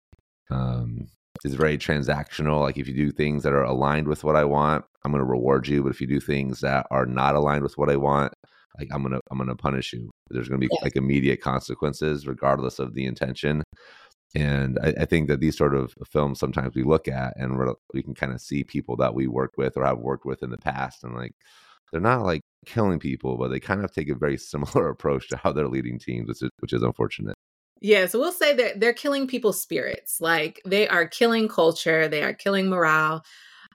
Um, 0.50 1.08
it's 1.44 1.54
very 1.54 1.78
transactional. 1.78 2.60
Like 2.60 2.76
if 2.76 2.88
you 2.88 2.94
do 2.94 3.12
things 3.12 3.44
that 3.44 3.52
are 3.52 3.62
aligned 3.62 4.08
with 4.08 4.24
what 4.24 4.36
I 4.36 4.44
want, 4.44 4.84
I'm 5.04 5.12
going 5.12 5.20
to 5.20 5.30
reward 5.30 5.68
you. 5.68 5.82
But 5.82 5.90
if 5.90 6.00
you 6.00 6.06
do 6.06 6.20
things 6.20 6.60
that 6.60 6.86
are 6.90 7.06
not 7.06 7.36
aligned 7.36 7.62
with 7.62 7.78
what 7.78 7.88
I 7.88 7.96
want, 7.96 8.34
like 8.78 8.88
I'm 8.92 9.02
gonna 9.02 9.20
I'm 9.30 9.38
gonna 9.38 9.56
punish 9.56 9.92
you. 9.92 10.10
There's 10.28 10.48
gonna 10.48 10.60
be 10.60 10.68
yeah. 10.70 10.78
like 10.82 10.96
immediate 10.96 11.40
consequences 11.40 12.26
regardless 12.26 12.78
of 12.78 12.94
the 12.94 13.04
intention 13.04 13.64
and 14.34 14.78
I, 14.82 14.94
I, 15.00 15.04
think 15.06 15.28
that 15.28 15.40
these 15.40 15.56
sort 15.56 15.74
of 15.74 15.94
films 16.06 16.38
sometimes 16.38 16.74
we 16.74 16.84
look 16.84 17.08
at 17.08 17.36
and 17.36 17.58
we 17.92 18.02
can 18.02 18.14
kind 18.14 18.32
of 18.32 18.40
see 18.40 18.62
people 18.62 18.96
that 18.96 19.14
we 19.14 19.26
work 19.26 19.52
with 19.56 19.76
or 19.76 19.84
have 19.84 19.98
worked 19.98 20.24
with 20.24 20.42
in 20.42 20.50
the 20.50 20.58
past 20.58 21.02
and 21.02 21.14
like 21.14 21.34
they're 21.90 22.00
not 22.00 22.22
like 22.22 22.42
killing 22.64 22.98
people 22.98 23.36
but 23.36 23.48
they 23.48 23.60
kind 23.60 23.84
of 23.84 23.92
take 23.92 24.08
a 24.08 24.14
very 24.14 24.36
similar 24.38 24.88
approach 24.88 25.28
to 25.28 25.36
how 25.36 25.52
they're 25.52 25.68
leading 25.68 25.98
teams 25.98 26.28
which 26.28 26.42
is, 26.42 26.50
which 26.60 26.72
is 26.72 26.82
unfortunate. 26.82 27.36
Yeah 27.80 28.06
so 28.06 28.18
we'll 28.18 28.32
say 28.32 28.54
that 28.54 28.80
they're 28.80 28.92
killing 28.92 29.26
people's 29.26 29.60
spirits 29.60 30.20
like 30.20 30.60
they 30.64 30.86
are 30.88 31.06
killing 31.06 31.48
culture 31.48 32.08
they 32.08 32.22
are 32.22 32.34
killing 32.34 32.68
morale 32.68 33.24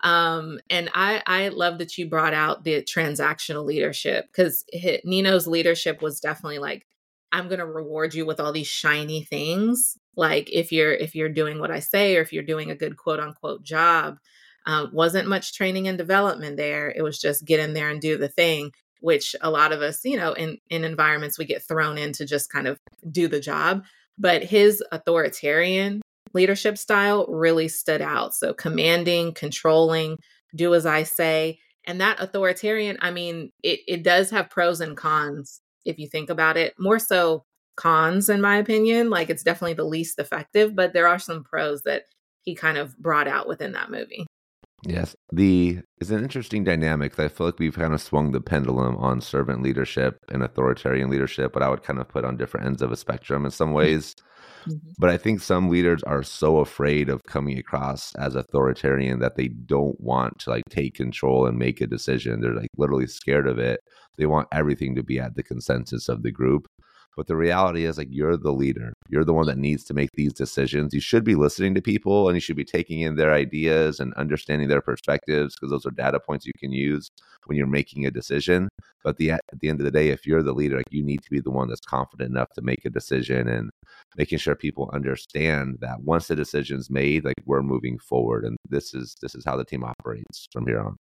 um, 0.03 0.59
and 0.69 0.89
I, 0.93 1.24
I 1.25 1.47
love 1.50 1.79
that 1.79 1.97
you 1.97 2.07
brought 2.07 2.33
out 2.33 2.63
the 2.63 2.83
transactional 2.83 3.65
leadership 3.65 4.27
because 4.27 4.63
Nino's 5.03 5.47
leadership 5.47 6.01
was 6.01 6.19
definitely 6.19 6.59
like, 6.59 6.85
I'm 7.32 7.48
going 7.48 7.60
to 7.60 7.65
reward 7.65 8.13
you 8.13 8.25
with 8.25 8.39
all 8.39 8.51
these 8.51 8.67
shiny 8.67 9.24
things. 9.24 9.98
Like 10.15 10.50
if 10.51 10.72
you're 10.72 10.94
if 10.94 11.13
you're 11.15 11.29
doing 11.29 11.60
what 11.60 11.72
i 11.72 11.79
say 11.79 12.15
or 12.15 12.22
if 12.22 12.32
you're 12.32 12.44
doing 12.44 12.72
a 12.72 12.75
good 12.75 12.96
quote 12.96 13.20
unquote 13.20 13.63
job 13.63 14.17
um, 14.65 14.89
wasn't 14.94 15.27
much 15.27 15.53
training 15.53 15.88
and 15.88 15.98
development 15.98 16.58
there. 16.58 16.89
It 16.89 17.03
was 17.03 17.20
just 17.20 17.46
get 17.46 17.60
in 17.60 17.74
there 17.74 17.89
and 17.89 18.01
do 18.01 18.17
the 18.17 18.29
thing 18.29 18.72
which 19.01 19.36
a 19.41 19.51
lot 19.51 19.72
of 19.72 19.82
us 19.82 20.03
you 20.03 20.17
know 20.17 20.34
in 20.34 20.58
in 20.70 20.84
environments 20.84 21.38
we 21.38 21.46
get 21.46 21.62
thrown 21.62 21.98
in 21.98 22.12
to 22.13 22.25
just 22.25 22.51
kind 22.51 22.67
of 22.67 22.79
do 23.12 23.27
the 23.27 23.39
job. 23.39 23.84
But 24.17 24.44
his 24.44 24.82
authoritarian 24.91 26.01
leadership 26.34 26.77
style 26.77 27.25
really 27.27 27.67
stood 27.67 28.01
out. 28.01 28.34
So 28.34 28.53
commanding 28.53 29.34
controlling 29.34 30.17
do 30.55 30.74
as 30.74 30.86
i 30.86 31.03
say. 31.03 31.60
And 31.88 32.01
that 32.01 32.20
authoritarian 32.20 32.98
i 33.01 33.12
mean 33.12 33.51
it, 33.62 33.82
it 33.88 34.03
does 34.03 34.32
have 34.32 34.50
pros 34.50 34.82
and 34.82 34.98
cons 34.98 35.62
if 35.86 36.00
you 36.00 36.08
think 36.08 36.30
about 36.30 36.58
it 36.58 36.74
more 36.80 37.00
so 37.00 37.46
cons 37.75 38.30
in 38.30 38.42
my 38.42 38.58
opinion 38.58 39.10
like 39.10 39.30
it's 39.30 39.44
definitely 39.44 39.74
the 39.74 39.84
least 39.84 40.20
effective 40.20 40.75
but 40.75 40.94
there 40.94 41.08
are 41.08 41.20
some 41.20 41.44
pros 41.44 41.82
that 41.84 42.04
he 42.44 42.56
kind 42.56 42.77
of 42.77 42.98
brought 42.98 43.27
out 43.27 43.48
within 43.48 43.74
that 43.74 43.92
movie 43.92 44.25
Yes, 44.88 45.15
the 45.32 45.80
is 46.00 46.12
an 46.12 46.22
interesting 46.24 46.63
dynamic. 46.63 47.15
That 47.15 47.25
I 47.25 47.27
feel 47.30 47.48
like 47.48 47.60
we've 47.60 47.75
kind 47.75 47.94
of 47.94 48.01
swung 48.01 48.32
the 48.32 48.42
pendulum 48.42 48.96
on 48.98 49.22
servant 49.22 49.63
leadership 49.63 50.18
and 50.30 50.44
authoritarian 50.44 51.10
leadership, 51.10 51.54
but 51.54 51.63
I 51.63 51.70
would 51.70 51.84
kind 51.84 52.00
of 52.00 52.08
put 52.08 52.25
on 52.25 52.38
different 52.38 52.68
ends 52.68 52.82
of 52.82 52.92
a 52.92 52.96
spectrum 52.96 53.46
in 53.46 53.51
some 53.51 53.70
mm-hmm. 53.70 53.77
ways. 53.77 54.15
Mm-hmm. 54.68 54.92
But 54.98 55.10
I 55.10 55.18
think 55.18 55.42
some 55.42 55.70
leaders 55.70 56.04
are 56.04 56.24
so 56.24 56.58
afraid 56.58 57.10
of 57.10 57.24
coming 57.24 57.58
across 57.58 58.13
as 58.15 58.36
authoritarian 58.36 59.20
that 59.20 59.36
they 59.36 59.48
don't 59.48 60.00
want 60.00 60.39
to 60.39 60.51
like 60.51 60.63
take 60.70 60.96
control 60.96 61.46
and 61.46 61.58
make 61.58 61.82
a 61.82 61.88
decision. 61.88 62.42
They're 62.42 62.56
like 62.56 62.72
literally 62.77 63.08
scared 63.08 63.48
of 63.48 63.60
it. 63.60 63.82
They 64.18 64.25
want 64.25 64.48
everything 64.51 64.96
to 64.96 65.04
be 65.04 65.20
at 65.20 65.36
the 65.36 65.44
consensus 65.44 66.10
of 66.10 66.24
the 66.24 66.32
group. 66.32 66.68
But 67.15 67.27
the 67.27 67.36
reality 67.36 67.86
is, 67.86 67.98
like, 67.98 68.10
you're 68.12 68.36
the 68.36 68.51
leader. 68.51 68.93
You're 69.07 69.24
the 69.24 69.34
one 69.34 69.48
that 69.48 69.57
needs 69.57 69.84
to 69.86 69.93
make 69.93 70.10
these 70.15 70.34
decisions. 70.34 70.93
You 70.93 71.00
should 71.00 71.24
be 71.24 71.36
listening 71.36 71.74
to 71.75 71.81
people 71.81 72.27
and 72.27 72.36
you 72.36 72.41
should 72.41 72.57
be 72.57 72.65
taking 72.65 73.01
in 73.01 73.15
their 73.15 73.34
ideas 73.34 74.00
and 74.00 74.13
understanding 74.15 74.67
their 74.67 74.81
perspectives 74.81 75.55
because 75.55 75.72
those 75.72 75.86
are 75.86 75.91
data 75.91 76.19
points 76.19 76.45
you 76.45 76.51
can 76.60 76.74
use 76.74 77.10
when 77.45 77.57
you're 77.57 77.67
making 77.67 78.05
a 78.05 78.12
decision. 78.12 78.67
But 79.03 79.17
the, 79.17 79.31
at 79.31 79.41
the 79.60 79.69
end 79.69 79.79
of 79.79 79.86
the 79.86 79.91
day, 79.91 80.10
if 80.10 80.25
you're 80.27 80.43
the 80.43 80.53
leader, 80.53 80.77
like, 80.77 80.91
you 80.91 81.03
need 81.03 81.22
to 81.24 81.29
be 81.29 81.39
the 81.39 81.51
one 81.51 81.69
that's 81.69 81.81
confident 81.81 82.29
enough 82.29 82.50
to 82.55 82.62
make 82.62 82.84
a 82.84 82.89
decision 82.89 83.48
and 83.48 83.69
making 84.17 84.39
sure 84.39 84.55
people 84.55 84.89
understand 84.93 85.77
that 85.79 86.01
once 86.01 86.27
the 86.27 86.36
decision's 86.36 86.89
made, 86.89 87.24
like, 87.24 87.36
we're 87.45 87.62
moving 87.62 87.98
forward. 87.98 88.43
And 88.43 88.57
this 88.69 88.93
is 88.93 89.15
this 89.22 89.36
is 89.36 89.45
how 89.45 89.55
the 89.55 89.63
team 89.63 89.84
operates 89.84 90.48
from 90.51 90.67
here 90.67 90.81
on. 90.81 90.98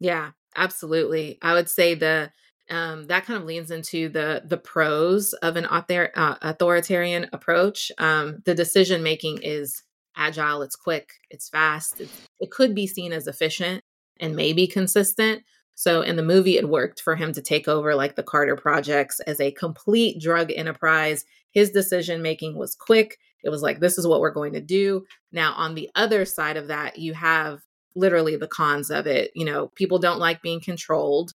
Yeah, 0.00 0.30
absolutely. 0.56 1.38
I 1.42 1.54
would 1.54 1.68
say 1.68 1.94
the 1.94 2.30
um, 2.70 3.06
that 3.08 3.24
kind 3.26 3.38
of 3.38 3.46
leans 3.46 3.70
into 3.70 4.08
the 4.08 4.42
the 4.44 4.56
pros 4.56 5.32
of 5.34 5.56
an 5.56 5.66
author, 5.66 6.10
uh, 6.14 6.36
authoritarian 6.42 7.28
approach. 7.32 7.92
Um, 7.98 8.42
the 8.44 8.54
decision 8.54 9.02
making 9.02 9.40
is 9.42 9.82
agile, 10.16 10.62
it's 10.62 10.76
quick, 10.76 11.10
it's 11.30 11.48
fast. 11.48 12.00
It's, 12.00 12.28
it 12.40 12.50
could 12.50 12.74
be 12.74 12.86
seen 12.86 13.12
as 13.12 13.26
efficient 13.26 13.82
and 14.20 14.36
maybe 14.36 14.66
consistent. 14.66 15.42
So 15.74 16.02
in 16.02 16.16
the 16.16 16.22
movie, 16.22 16.56
it 16.56 16.68
worked 16.68 17.00
for 17.00 17.16
him 17.16 17.32
to 17.32 17.42
take 17.42 17.66
over 17.66 17.94
like 17.94 18.14
the 18.14 18.22
Carter 18.22 18.56
projects 18.56 19.18
as 19.20 19.40
a 19.40 19.50
complete 19.50 20.20
drug 20.20 20.52
enterprise. 20.52 21.24
His 21.50 21.70
decision 21.70 22.22
making 22.22 22.56
was 22.56 22.76
quick. 22.76 23.18
It 23.42 23.50
was 23.50 23.60
like, 23.60 23.80
this 23.80 23.98
is 23.98 24.06
what 24.06 24.20
we're 24.20 24.30
going 24.30 24.52
to 24.54 24.60
do. 24.60 25.04
Now, 25.32 25.52
on 25.54 25.74
the 25.74 25.90
other 25.96 26.24
side 26.24 26.56
of 26.56 26.68
that, 26.68 26.98
you 26.98 27.12
have 27.14 27.60
literally 27.96 28.36
the 28.36 28.48
cons 28.48 28.90
of 28.90 29.06
it. 29.06 29.32
You 29.34 29.44
know, 29.44 29.68
people 29.74 29.98
don't 29.98 30.20
like 30.20 30.42
being 30.42 30.60
controlled 30.60 31.32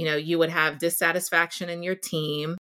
you 0.00 0.06
know, 0.06 0.16
you 0.16 0.38
would 0.38 0.48
have 0.48 0.78
dissatisfaction 0.78 1.68
in 1.68 1.82
your 1.82 1.94
team, 1.94 2.56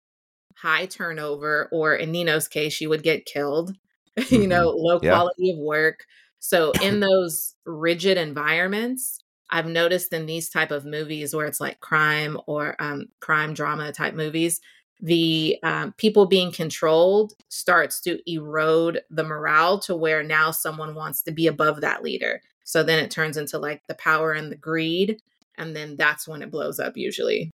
high 0.58 0.86
turnover, 0.86 1.70
or 1.72 1.96
in 1.96 2.12
Nino's 2.12 2.50
case, 2.50 2.82
you 2.82 2.90
would 2.90 3.02
get 3.02 3.26
killed, 3.26 3.78
mm-hmm. 4.20 4.36
you 4.36 4.46
know, 4.46 4.72
low 4.72 5.00
yeah. 5.02 5.12
quality 5.12 5.52
of 5.52 5.58
work. 5.58 6.06
So 6.40 6.74
in 6.84 7.00
those 7.00 7.56
rigid 7.66 8.18
environments, 8.18 9.22
I've 9.50 9.68
noticed 9.68 10.12
in 10.12 10.26
these 10.26 10.50
type 10.50 10.70
of 10.70 10.84
movies 10.84 11.34
where 11.34 11.46
it's 11.46 11.62
like 11.62 11.80
crime 11.80 12.38
or 12.46 12.76
um, 12.78 13.06
crime 13.22 13.54
drama 13.54 13.94
type 13.94 14.16
movies, 14.16 14.60
the 15.00 15.58
um, 15.64 15.94
people 15.94 16.26
being 16.26 16.52
controlled 16.52 17.32
starts 17.48 18.02
to 18.02 18.20
erode 18.30 19.00
the 19.10 19.24
morale 19.24 19.80
to 19.80 19.96
where 19.96 20.24
now 20.24 20.52
someone 20.52 20.94
wants 20.94 21.22
to 21.22 21.32
be 21.32 21.48
above 21.48 21.80
that 21.80 22.04
leader. 22.04 22.42
So 22.66 22.84
then 22.84 23.00
it 23.02 23.12
turns 23.12 23.38
into 23.38 23.58
like 23.60 23.82
the 23.88 23.96
power 23.96 24.34
and 24.34 24.52
the 24.52 24.58
greed 24.58 25.22
and 25.60 25.76
then 25.76 25.96
that's 25.98 26.28
when 26.28 26.42
it 26.42 26.50
blows 26.50 26.80
up 26.80 26.98
usually. 26.98 27.52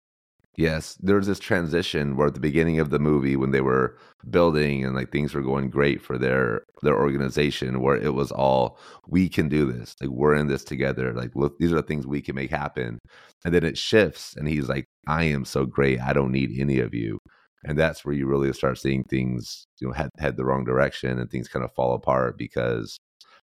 Yes 0.58 0.98
there 1.00 1.16
was 1.16 1.28
this 1.28 1.40
transition 1.40 2.18
where 2.18 2.28
at 2.28 2.34
the 2.34 2.42
beginning 2.42 2.80
of 2.80 2.90
the 2.90 3.00
movie 3.00 3.38
when 3.38 3.52
they 3.52 3.62
were 3.62 3.98
building 4.30 4.84
and 4.84 4.94
like 4.94 5.10
things 5.10 5.34
were 5.34 5.42
going 5.42 5.70
great 5.70 6.02
for 6.02 6.18
their 6.18 6.64
their 6.82 7.00
organization 7.00 7.82
where 7.82 7.96
it 7.96 8.14
was 8.14 8.34
all 8.34 8.78
we 9.08 9.30
can 9.30 9.48
do 9.48 9.72
this. 9.72 9.96
Like 10.02 10.10
we're 10.10 10.36
in 10.36 10.48
this 10.48 10.66
together. 10.66 11.14
Like 11.14 11.34
look 11.36 11.58
these 11.58 11.72
are 11.72 11.76
the 11.76 11.84
things 11.84 12.06
we 12.06 12.22
can 12.22 12.36
make 12.36 12.52
happen. 12.52 13.00
And 13.46 13.54
then 13.54 13.64
it 13.64 13.78
shifts 13.78 14.36
and 14.36 14.48
he's 14.48 14.68
like 14.68 14.86
i 15.08 15.24
am 15.24 15.46
so 15.46 15.66
great. 15.66 16.02
I 16.02 16.12
don't 16.12 16.34
need 16.34 16.60
any 16.60 16.80
of 16.80 16.94
you. 16.94 17.20
And 17.64 17.78
that's 17.78 18.04
where 18.04 18.16
you 18.16 18.26
really 18.28 18.52
start 18.54 18.78
seeing 18.78 19.04
things 19.06 19.66
you 19.80 19.88
know 19.88 19.94
head 19.94 20.10
head 20.20 20.36
the 20.36 20.46
wrong 20.46 20.66
direction 20.66 21.18
and 21.18 21.30
things 21.32 21.48
kind 21.48 21.64
of 21.64 21.74
fall 21.74 21.94
apart 21.94 22.38
because 22.38 23.00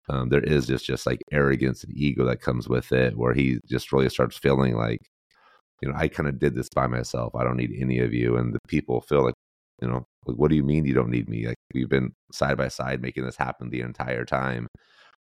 um, 0.09 0.29
there 0.29 0.43
is 0.43 0.67
just 0.67 0.85
just 0.85 1.07
like 1.07 1.21
arrogance 1.33 1.83
and 1.83 1.97
ego 1.97 2.25
that 2.25 2.41
comes 2.41 2.69
with 2.69 2.93
it 2.93 3.17
where 3.17 3.35
he 3.35 3.59
just 3.69 3.93
really 3.93 4.09
starts 4.09 4.39
feeling 4.39 4.77
like 4.77 5.01
you 5.83 5.89
know 5.89 5.95
i 5.97 6.09
kind 6.09 6.29
of 6.29 6.39
did 6.39 6.55
this 6.55 6.69
by 6.69 6.87
myself. 6.87 7.35
I 7.35 7.45
don't 7.45 7.57
need 7.57 7.77
any 7.79 7.99
of 8.01 8.13
you. 8.13 8.37
And 8.37 8.55
the 8.55 8.61
people 8.69 9.01
feel 9.01 9.25
like 9.25 9.35
you 9.83 9.89
know 9.89 10.07
like 10.27 10.37
what 10.37 10.51
do 10.51 10.57
you 10.57 10.65
mean 10.65 10.87
you 10.87 10.95
don't 10.95 11.11
need 11.11 11.29
me? 11.29 11.47
Like 11.47 11.57
we've 11.75 11.89
been 11.89 12.13
side 12.33 12.57
by 12.57 12.69
side 12.69 13.03
making 13.03 13.25
this 13.25 13.37
happen 13.37 13.71
the 13.71 13.81
entire 13.81 14.25
time. 14.25 14.69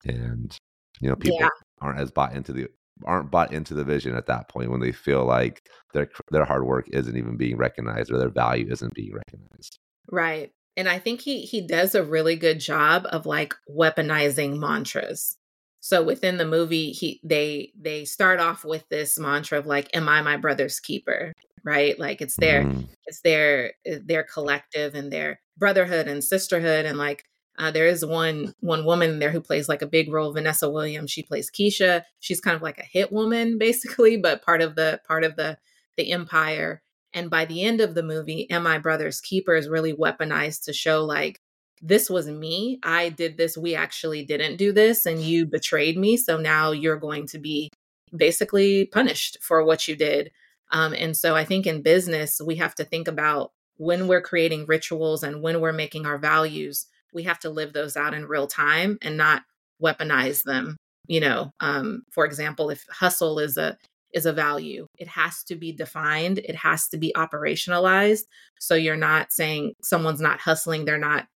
And 0.05 0.57
you 1.01 1.09
know 1.09 1.17
people 1.17 1.39
yeah. 1.41 1.49
aren't 1.81 2.01
as 2.01 2.11
bought 2.11 2.35
into 2.35 2.53
the 2.53 2.69
aren't 3.05 3.31
bought 3.31 3.53
into 3.53 3.75
the 3.75 3.85
vision 3.85 4.17
at 4.17 4.27
that 4.27 4.49
point 4.49 4.71
when 4.71 4.81
they 4.81 4.93
feel 4.93 5.25
like 5.25 5.69
their 5.93 6.09
their 6.31 6.45
hard 6.45 6.65
work 6.65 6.89
isn't 6.93 7.17
even 7.17 7.37
being 7.37 7.57
recognized 7.57 8.11
or 8.11 8.19
their 8.19 8.31
value 8.31 8.67
isn't 8.71 8.95
being 8.95 9.15
recognized. 9.15 9.79
Right 10.11 10.53
and 10.77 10.89
I 10.89 10.99
think 10.99 11.21
he 11.21 11.43
he 11.43 11.61
does 11.61 11.95
a 11.95 12.05
really 12.05 12.37
good 12.37 12.61
job 12.61 13.07
of 13.11 13.27
like 13.27 13.55
weaponizing 13.71 14.59
mantras. 14.59 15.37
So 15.81 16.03
within 16.03 16.37
the 16.37 16.47
movie, 16.47 16.91
he 16.93 17.21
they 17.23 17.73
they 17.79 18.05
start 18.05 18.41
off 18.41 18.65
with 18.65 18.89
this 18.89 19.19
mantra 19.19 19.59
of 19.59 19.67
like, 19.67 19.89
"Am 19.95 20.09
I 20.09 20.23
my 20.23 20.37
brother's 20.37 20.81
keeper?" 20.81 21.33
Right? 21.65 21.99
Like 21.99 22.21
it's 22.21 22.37
their 22.37 22.65
mm. 22.65 22.89
it's 23.07 23.21
their 23.21 23.73
eh, 23.87 23.99
their 24.05 24.25
collective 24.25 24.95
and 24.95 25.13
their 25.13 25.41
brotherhood 25.57 26.09
and 26.09 26.23
sisterhood 26.23 26.85
and 26.85 26.99
like 26.99 27.25
uh, 27.59 27.71
there 27.71 27.87
is 27.87 28.05
one 28.05 28.55
one 28.61 28.85
woman 28.85 29.19
there 29.19 29.31
who 29.31 29.41
plays 29.41 29.69
like 29.69 29.83
a 29.83 29.87
big 29.87 30.13
role, 30.13 30.33
Vanessa 30.33 30.69
Williams. 30.69 31.11
She 31.11 31.23
plays 31.23 31.51
Keisha. 31.51 32.03
She's 32.21 32.41
kind 32.41 32.57
of 32.57 32.63
like 32.63 32.79
a 32.79 32.85
hit 32.85 33.13
woman, 33.13 33.59
basically, 33.67 34.17
but 34.17 34.43
part 34.45 34.63
of 34.63 34.75
the 34.75 35.01
part 35.07 35.25
of 35.25 35.37
the 35.37 35.59
the 35.97 36.13
empire. 36.13 36.83
And 37.17 37.31
by 37.31 37.47
the 37.47 37.63
end 37.63 37.81
of 37.81 37.95
the 37.95 38.03
movie, 38.03 38.49
Am 38.51 38.67
I 38.67 38.79
Brother's 38.79 39.21
Keeper 39.23 39.55
is 39.55 39.71
really 39.71 39.95
weaponized 39.95 40.65
to 40.65 40.73
show 40.75 41.05
like, 41.05 41.41
this 41.83 42.09
was 42.11 42.29
me. 42.29 42.79
I 42.83 43.09
did 43.09 43.39
this. 43.39 43.57
We 43.57 43.75
actually 43.75 44.25
didn't 44.25 44.57
do 44.57 44.73
this, 44.73 45.07
and 45.07 45.21
you 45.21 45.47
betrayed 45.47 45.99
me. 45.99 46.17
So 46.17 46.37
now 46.37 46.73
you're 46.73 46.99
going 46.99 47.27
to 47.29 47.39
be 47.39 47.71
basically 48.15 48.87
punished 48.87 49.39
for 49.43 49.65
what 49.65 49.89
you 49.89 49.97
did. 49.97 50.31
Um, 50.73 50.95
and 50.95 51.17
so 51.17 51.35
I 51.35 51.45
think 51.45 51.67
in 51.67 51.83
business, 51.83 52.41
we 52.45 52.57
have 52.57 52.75
to 52.77 52.85
think 52.85 53.09
about 53.09 53.53
when 53.77 54.09
we're 54.09 54.23
creating 54.23 54.67
rituals 54.67 55.23
and 55.23 55.43
when 55.43 55.61
we're 55.61 55.73
making 55.73 56.07
our 56.07 56.19
values, 56.19 56.87
we 57.13 57.23
have 57.25 57.39
to 57.41 57.51
live 57.51 57.73
those 57.73 57.97
out 57.97 58.15
in 58.15 58.27
real 58.27 58.47
time 58.47 58.99
and 59.03 59.17
not 59.17 59.43
weaponize 59.83 60.43
them. 60.43 60.77
You 61.07 61.21
know, 61.21 61.53
um, 61.61 62.03
for 62.11 62.27
example, 62.27 62.69
if 62.71 62.85
hustle 62.91 63.39
is 63.39 63.57
a 63.57 63.77
is 64.13 64.27
a 64.27 64.33
value. 64.33 64.87
It 64.99 65.09
has 65.09 65.43
to 65.45 65.57
be 65.57 65.73
defined, 65.73 66.39
it 66.39 66.57
has 66.57 66.89
to 66.89 66.97
be 66.97 67.13
operationalized. 67.17 68.25
So 68.59 68.75
you're 68.75 68.97
not 68.97 69.33
saying 69.33 69.75
someone's 69.83 70.21
not 70.21 70.41
hustling, 70.41 70.85
they're 70.85 70.99
not 70.99 71.27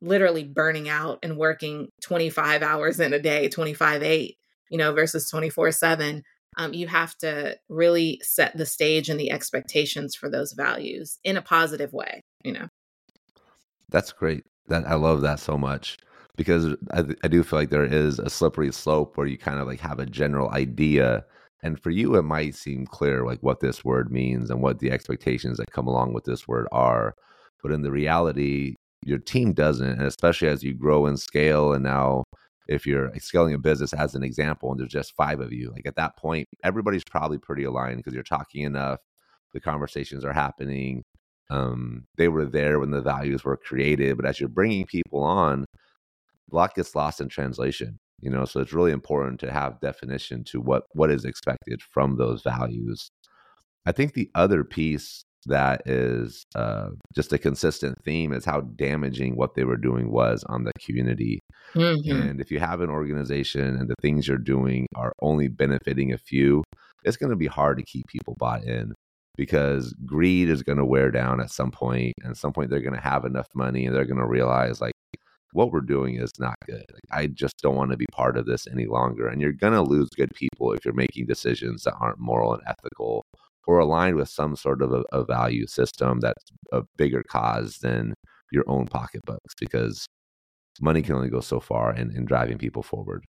literally 0.00 0.44
burning 0.44 0.88
out 0.88 1.18
and 1.22 1.36
working 1.36 1.88
25 2.00 2.62
hours 2.62 3.00
in 3.00 3.12
a 3.12 3.18
day, 3.18 3.48
25 3.48 4.02
8, 4.02 4.36
you 4.70 4.78
know, 4.78 4.92
versus 4.92 5.28
24 5.30 5.72
7. 5.72 6.22
Um, 6.58 6.74
you 6.74 6.86
have 6.86 7.16
to 7.18 7.56
really 7.68 8.20
set 8.22 8.56
the 8.56 8.66
stage 8.66 9.08
and 9.08 9.18
the 9.18 9.30
expectations 9.30 10.14
for 10.14 10.28
those 10.28 10.52
values 10.52 11.18
in 11.24 11.36
a 11.36 11.42
positive 11.42 11.92
way, 11.92 12.22
you 12.44 12.52
know. 12.52 12.68
That's 13.88 14.12
great. 14.12 14.44
That 14.68 14.86
I 14.86 14.94
love 14.94 15.22
that 15.22 15.40
so 15.40 15.56
much 15.56 15.98
because 16.36 16.74
I, 16.92 17.04
I 17.22 17.28
do 17.28 17.42
feel 17.42 17.58
like 17.58 17.70
there 17.70 17.84
is 17.84 18.18
a 18.18 18.30
slippery 18.30 18.72
slope 18.72 19.16
where 19.16 19.26
you 19.26 19.38
kind 19.38 19.60
of 19.60 19.66
like 19.66 19.80
have 19.80 19.98
a 19.98 20.06
general 20.06 20.50
idea 20.50 21.24
and 21.62 21.80
for 21.80 21.90
you, 21.90 22.16
it 22.16 22.22
might 22.22 22.54
seem 22.54 22.86
clear 22.86 23.24
like 23.24 23.40
what 23.40 23.60
this 23.60 23.84
word 23.84 24.10
means 24.10 24.50
and 24.50 24.60
what 24.60 24.80
the 24.80 24.90
expectations 24.90 25.58
that 25.58 25.70
come 25.70 25.86
along 25.86 26.12
with 26.12 26.24
this 26.24 26.48
word 26.48 26.66
are. 26.72 27.14
But 27.62 27.72
in 27.72 27.82
the 27.82 27.92
reality, 27.92 28.74
your 29.04 29.18
team 29.18 29.52
doesn't. 29.52 29.86
And 29.88 30.02
especially 30.02 30.48
as 30.48 30.64
you 30.64 30.74
grow 30.74 31.06
and 31.06 31.18
scale, 31.18 31.72
and 31.72 31.84
now 31.84 32.24
if 32.68 32.86
you're 32.86 33.12
scaling 33.18 33.54
a 33.54 33.58
business 33.58 33.92
as 33.92 34.14
an 34.14 34.24
example, 34.24 34.70
and 34.70 34.80
there's 34.80 34.90
just 34.90 35.14
five 35.16 35.40
of 35.40 35.52
you, 35.52 35.70
like 35.70 35.86
at 35.86 35.96
that 35.96 36.16
point, 36.16 36.48
everybody's 36.64 37.04
probably 37.04 37.38
pretty 37.38 37.64
aligned 37.64 37.98
because 37.98 38.14
you're 38.14 38.22
talking 38.24 38.62
enough, 38.62 38.98
the 39.52 39.60
conversations 39.60 40.24
are 40.24 40.32
happening. 40.32 41.02
Um, 41.50 42.06
they 42.16 42.28
were 42.28 42.46
there 42.46 42.80
when 42.80 42.90
the 42.90 43.02
values 43.02 43.44
were 43.44 43.56
created, 43.56 44.16
but 44.16 44.26
as 44.26 44.40
you're 44.40 44.48
bringing 44.48 44.86
people 44.86 45.22
on, 45.22 45.64
a 46.50 46.56
lot 46.56 46.74
gets 46.74 46.94
lost 46.94 47.20
in 47.20 47.28
translation 47.28 47.98
you 48.22 48.30
know 48.30 48.44
so 48.44 48.60
it's 48.60 48.72
really 48.72 48.92
important 48.92 49.38
to 49.40 49.52
have 49.52 49.80
definition 49.80 50.44
to 50.44 50.60
what 50.60 50.84
what 50.92 51.10
is 51.10 51.24
expected 51.24 51.82
from 51.82 52.16
those 52.16 52.42
values 52.42 53.10
i 53.84 53.92
think 53.92 54.14
the 54.14 54.30
other 54.34 54.64
piece 54.64 55.24
that 55.46 55.82
is 55.86 56.44
uh, 56.54 56.90
just 57.16 57.32
a 57.32 57.38
consistent 57.38 57.98
theme 58.04 58.32
is 58.32 58.44
how 58.44 58.60
damaging 58.60 59.34
what 59.34 59.56
they 59.56 59.64
were 59.64 59.76
doing 59.76 60.12
was 60.12 60.44
on 60.48 60.62
the 60.62 60.70
community 60.78 61.40
mm-hmm. 61.74 62.12
and 62.12 62.40
if 62.40 62.50
you 62.52 62.60
have 62.60 62.80
an 62.80 62.88
organization 62.88 63.76
and 63.76 63.90
the 63.90 63.96
things 64.00 64.28
you're 64.28 64.38
doing 64.38 64.86
are 64.94 65.12
only 65.20 65.48
benefiting 65.48 66.12
a 66.12 66.18
few 66.18 66.62
it's 67.02 67.16
going 67.16 67.30
to 67.30 67.36
be 67.36 67.48
hard 67.48 67.76
to 67.76 67.84
keep 67.84 68.06
people 68.06 68.36
bought 68.38 68.62
in 68.62 68.94
because 69.36 69.92
greed 70.06 70.48
is 70.48 70.62
going 70.62 70.78
to 70.78 70.84
wear 70.84 71.10
down 71.10 71.40
at 71.40 71.50
some 71.50 71.72
point 71.72 72.12
and 72.22 72.30
at 72.30 72.36
some 72.36 72.52
point 72.52 72.70
they're 72.70 72.80
going 72.80 72.94
to 72.94 73.00
have 73.00 73.24
enough 73.24 73.48
money 73.54 73.84
and 73.84 73.96
they're 73.96 74.04
going 74.04 74.20
to 74.20 74.26
realize 74.26 74.80
like 74.80 74.92
what 75.52 75.70
we're 75.70 75.80
doing 75.80 76.16
is 76.16 76.32
not 76.38 76.56
good. 76.66 76.84
I 77.10 77.26
just 77.26 77.58
don't 77.62 77.76
want 77.76 77.90
to 77.90 77.96
be 77.96 78.06
part 78.10 78.36
of 78.36 78.46
this 78.46 78.66
any 78.66 78.86
longer. 78.86 79.28
And 79.28 79.40
you're 79.40 79.52
going 79.52 79.74
to 79.74 79.82
lose 79.82 80.08
good 80.10 80.30
people 80.34 80.72
if 80.72 80.84
you're 80.84 80.94
making 80.94 81.26
decisions 81.26 81.82
that 81.82 81.94
aren't 82.00 82.18
moral 82.18 82.54
and 82.54 82.62
ethical 82.66 83.24
or 83.66 83.78
aligned 83.78 84.16
with 84.16 84.28
some 84.28 84.56
sort 84.56 84.82
of 84.82 84.92
a, 84.92 85.04
a 85.12 85.24
value 85.24 85.66
system 85.66 86.20
that's 86.20 86.44
a 86.72 86.82
bigger 86.96 87.22
cause 87.28 87.78
than 87.78 88.14
your 88.50 88.64
own 88.66 88.86
pocketbooks 88.86 89.54
because 89.58 90.06
money 90.80 91.02
can 91.02 91.14
only 91.14 91.28
go 91.28 91.40
so 91.40 91.60
far 91.60 91.94
in, 91.94 92.14
in 92.16 92.24
driving 92.24 92.58
people 92.58 92.82
forward. 92.82 93.24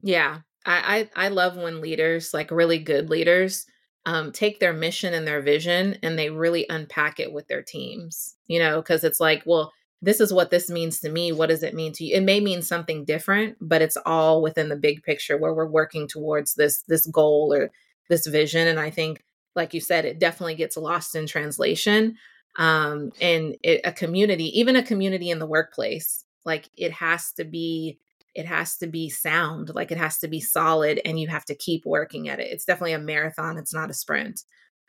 Yeah. 0.00 0.40
I, 0.66 1.08
I, 1.16 1.26
I 1.26 1.28
love 1.28 1.56
when 1.56 1.80
leaders, 1.80 2.32
like 2.32 2.50
really 2.50 2.78
good 2.78 3.10
leaders, 3.10 3.66
um, 4.06 4.32
take 4.32 4.60
their 4.60 4.72
mission 4.72 5.14
and 5.14 5.26
their 5.26 5.40
vision 5.40 5.98
and 6.02 6.18
they 6.18 6.30
really 6.30 6.66
unpack 6.68 7.18
it 7.18 7.32
with 7.32 7.48
their 7.48 7.62
teams, 7.62 8.36
you 8.46 8.58
know, 8.58 8.80
because 8.80 9.02
it's 9.02 9.20
like, 9.20 9.42
well, 9.46 9.72
this 10.02 10.20
is 10.20 10.32
what 10.32 10.50
this 10.50 10.68
means 10.68 11.00
to 11.00 11.08
me. 11.08 11.32
What 11.32 11.48
does 11.48 11.62
it 11.62 11.74
mean 11.74 11.92
to 11.92 12.04
you? 12.04 12.16
It 12.16 12.22
may 12.22 12.40
mean 12.40 12.62
something 12.62 13.04
different, 13.04 13.56
but 13.60 13.82
it's 13.82 13.96
all 14.04 14.42
within 14.42 14.68
the 14.68 14.76
big 14.76 15.02
picture 15.02 15.38
where 15.38 15.54
we're 15.54 15.66
working 15.66 16.06
towards 16.06 16.54
this 16.54 16.82
this 16.88 17.06
goal 17.06 17.52
or 17.54 17.70
this 18.08 18.26
vision. 18.26 18.68
And 18.68 18.78
I 18.78 18.90
think, 18.90 19.24
like 19.56 19.72
you 19.72 19.80
said, 19.80 20.04
it 20.04 20.18
definitely 20.18 20.56
gets 20.56 20.76
lost 20.76 21.14
in 21.14 21.26
translation. 21.26 22.16
Um, 22.56 23.12
and 23.20 23.56
it, 23.62 23.80
a 23.84 23.92
community, 23.92 24.58
even 24.58 24.76
a 24.76 24.82
community 24.82 25.30
in 25.30 25.38
the 25.38 25.46
workplace, 25.46 26.24
like 26.44 26.68
it 26.76 26.92
has 26.92 27.32
to 27.32 27.44
be 27.44 27.98
it 28.34 28.46
has 28.46 28.76
to 28.76 28.86
be 28.86 29.08
sound 29.08 29.70
like 29.74 29.92
it 29.92 29.98
has 29.98 30.18
to 30.18 30.28
be 30.28 30.40
solid 30.40 31.00
and 31.04 31.20
you 31.20 31.28
have 31.28 31.44
to 31.44 31.54
keep 31.54 31.84
working 31.86 32.28
at 32.28 32.40
it 32.40 32.50
it's 32.50 32.64
definitely 32.64 32.92
a 32.92 32.98
marathon 32.98 33.56
it's 33.56 33.74
not 33.74 33.90
a 33.90 33.94
sprint 33.94 34.42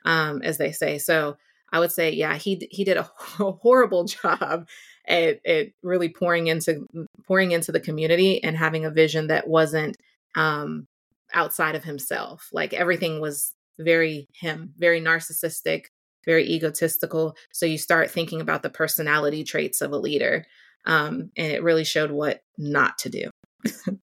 um, 0.05 0.41
as 0.41 0.57
they 0.57 0.71
say 0.71 0.97
so 0.97 1.37
i 1.71 1.79
would 1.79 1.91
say 1.91 2.11
yeah 2.11 2.35
he 2.35 2.67
he 2.71 2.83
did 2.83 2.97
a 2.97 3.03
horrible 3.17 4.03
job 4.23 4.67
at, 5.07 5.45
at 5.45 5.67
really 5.83 6.09
pouring 6.09 6.47
into 6.47 6.85
pouring 7.27 7.51
into 7.51 7.71
the 7.71 7.79
community 7.79 8.43
and 8.43 8.57
having 8.57 8.85
a 8.85 8.91
vision 8.91 9.27
that 9.27 9.47
wasn't 9.47 9.95
um, 10.35 10.87
outside 11.33 11.75
of 11.75 11.83
himself 11.83 12.49
like 12.51 12.73
everything 12.73 13.19
was 13.19 13.53
very 13.79 14.27
him 14.33 14.73
very 14.77 15.01
narcissistic 15.01 15.85
very 16.25 16.47
egotistical 16.47 17.35
so 17.51 17.65
you 17.65 17.77
start 17.77 18.09
thinking 18.09 18.41
about 18.41 18.63
the 18.63 18.69
personality 18.69 19.43
traits 19.43 19.81
of 19.81 19.91
a 19.91 19.97
leader 19.97 20.45
um, 20.85 21.31
and 21.35 21.51
it 21.51 21.63
really 21.63 21.83
showed 21.83 22.11
what 22.11 22.41
not 22.57 22.97
to 22.99 23.09
do. 23.09 23.29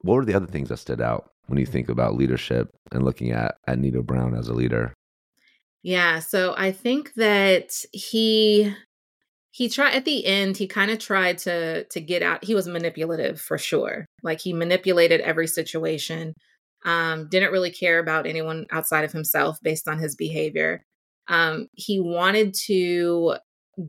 what 0.00 0.14
were 0.14 0.24
the 0.24 0.34
other 0.34 0.46
things 0.46 0.68
that 0.68 0.78
stood 0.78 1.00
out 1.00 1.32
when 1.46 1.58
you 1.58 1.66
think 1.66 1.88
about 1.88 2.14
leadership 2.14 2.68
and 2.92 3.04
looking 3.04 3.32
at, 3.32 3.56
at 3.66 3.78
Nino 3.78 4.02
Brown 4.02 4.34
as 4.34 4.48
a 4.48 4.54
leader? 4.54 4.94
Yeah, 5.82 6.18
so 6.20 6.54
I 6.56 6.72
think 6.72 7.14
that 7.14 7.70
he 7.92 8.74
he 9.58 9.68
tried 9.68 9.94
at 9.94 10.04
the 10.04 10.24
end 10.24 10.56
he 10.56 10.66
kind 10.66 10.90
of 10.90 10.98
tried 10.98 11.38
to 11.38 11.84
to 11.84 12.00
get 12.00 12.22
out 12.22 12.44
he 12.44 12.54
was 12.54 12.68
manipulative 12.68 13.40
for 13.40 13.58
sure 13.58 14.06
like 14.22 14.40
he 14.40 14.52
manipulated 14.52 15.20
every 15.20 15.46
situation 15.46 16.32
um 16.84 17.28
didn't 17.28 17.52
really 17.52 17.70
care 17.70 17.98
about 17.98 18.26
anyone 18.26 18.66
outside 18.70 19.04
of 19.04 19.12
himself 19.12 19.58
based 19.62 19.88
on 19.88 19.98
his 19.98 20.14
behavior 20.14 20.82
um 21.28 21.66
he 21.74 22.00
wanted 22.00 22.54
to 22.54 23.34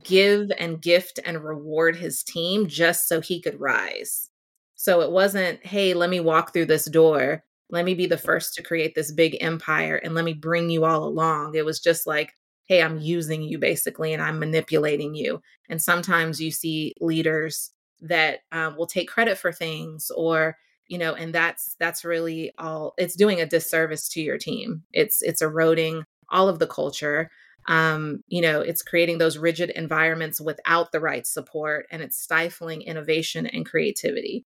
give 0.03 0.51
and 0.57 0.81
gift 0.81 1.19
and 1.25 1.43
reward 1.43 1.95
his 1.95 2.23
team 2.23 2.67
just 2.67 3.07
so 3.07 3.21
he 3.21 3.41
could 3.41 3.59
rise. 3.59 4.29
So 4.75 5.01
it 5.01 5.11
wasn't, 5.11 5.65
hey, 5.65 5.93
let 5.93 6.09
me 6.09 6.19
walk 6.19 6.53
through 6.53 6.67
this 6.67 6.89
door. 6.89 7.43
Let 7.69 7.85
me 7.85 7.95
be 7.95 8.05
the 8.05 8.17
first 8.17 8.53
to 8.55 8.63
create 8.63 8.95
this 8.95 9.11
big 9.11 9.37
empire 9.41 9.95
and 9.95 10.15
let 10.15 10.25
me 10.25 10.33
bring 10.33 10.69
you 10.69 10.85
all 10.85 11.03
along. 11.03 11.55
It 11.55 11.65
was 11.65 11.79
just 11.79 12.07
like, 12.07 12.33
hey, 12.69 12.81
I'm 12.81 12.99
using 12.99 13.41
you 13.43 13.59
basically 13.59 14.13
and 14.13 14.21
I'm 14.23 14.39
manipulating 14.39 15.15
you. 15.15 15.41
And 15.69 15.81
sometimes 15.81 16.39
you 16.39 16.51
see 16.51 16.95
leaders 17.01 17.71
that 18.01 18.39
uh, 18.53 18.71
will 18.77 18.87
take 18.87 19.09
credit 19.09 19.37
for 19.37 19.51
things 19.51 20.09
or 20.15 20.55
you 20.87 20.97
know 20.97 21.13
and 21.13 21.35
that's 21.35 21.75
that's 21.79 22.05
really 22.05 22.53
all 22.57 22.93
it's 22.97 23.15
doing 23.15 23.41
a 23.41 23.45
disservice 23.45 24.07
to 24.07 24.21
your 24.21 24.37
team 24.37 24.81
it's 24.93 25.21
it's 25.21 25.41
eroding 25.41 26.05
all 26.31 26.47
of 26.47 26.59
the 26.59 26.65
culture 26.65 27.29
um, 27.67 28.23
you 28.27 28.41
know, 28.41 28.61
it's 28.61 28.81
creating 28.81 29.19
those 29.19 29.37
rigid 29.37 29.69
environments 29.71 30.41
without 30.41 30.91
the 30.91 30.99
right 30.99 31.25
support 31.25 31.85
and 31.91 32.01
it's 32.01 32.17
stifling 32.19 32.81
innovation 32.81 33.45
and 33.45 33.65
creativity. 33.65 34.45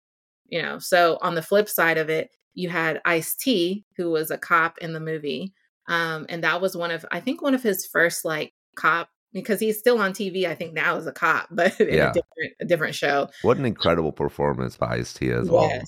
You 0.48 0.60
know, 0.60 0.78
so 0.78 1.18
on 1.22 1.34
the 1.34 1.42
flip 1.42 1.68
side 1.68 1.98
of 1.98 2.10
it, 2.10 2.30
you 2.54 2.68
had 2.68 3.00
Ice 3.04 3.34
T, 3.34 3.84
who 3.96 4.10
was 4.10 4.30
a 4.30 4.36
cop 4.38 4.76
in 4.78 4.92
the 4.92 5.00
movie. 5.00 5.52
Um, 5.88 6.26
and 6.28 6.44
that 6.44 6.60
was 6.60 6.76
one 6.76 6.90
of, 6.90 7.04
I 7.10 7.20
think, 7.20 7.42
one 7.42 7.54
of 7.54 7.62
his 7.62 7.86
first 7.86 8.24
like 8.24 8.54
cop 8.76 9.08
because 9.32 9.60
he's 9.60 9.78
still 9.78 9.98
on 9.98 10.12
TV, 10.12 10.46
I 10.46 10.54
think 10.54 10.74
now 10.74 10.96
as 10.96 11.06
a 11.06 11.12
cop, 11.12 11.48
but 11.50 11.78
in 11.80 11.94
yeah. 11.94 12.10
a 12.10 12.12
different 12.12 12.52
a 12.60 12.64
different 12.64 12.94
show. 12.94 13.28
What 13.42 13.56
an 13.56 13.64
incredible 13.64 14.12
performance 14.12 14.76
by 14.76 14.96
Ice 14.96 15.12
T 15.12 15.30
as 15.30 15.46
yes. 15.46 15.52
well. 15.52 15.82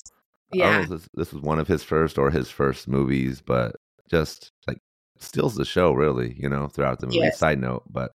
Yeah. 0.53 0.87
This, 0.89 1.09
this 1.15 1.33
was 1.33 1.43
one 1.43 1.59
of 1.59 1.67
his 1.67 1.83
first 1.83 2.17
or 2.19 2.31
his 2.31 2.49
first 2.49 2.87
movies, 2.87 3.43
but 3.45 3.77
just 4.11 4.53
like 4.67 4.79
steals 5.19 5.55
the 5.55 5.65
show 5.65 5.93
really 5.93 6.35
you 6.39 6.49
know 6.49 6.67
throughout 6.67 7.01
the 7.01 7.07
movie 7.07 7.19
yes. 7.19 7.39
side 7.39 7.61
note 7.61 7.83
but 7.91 8.13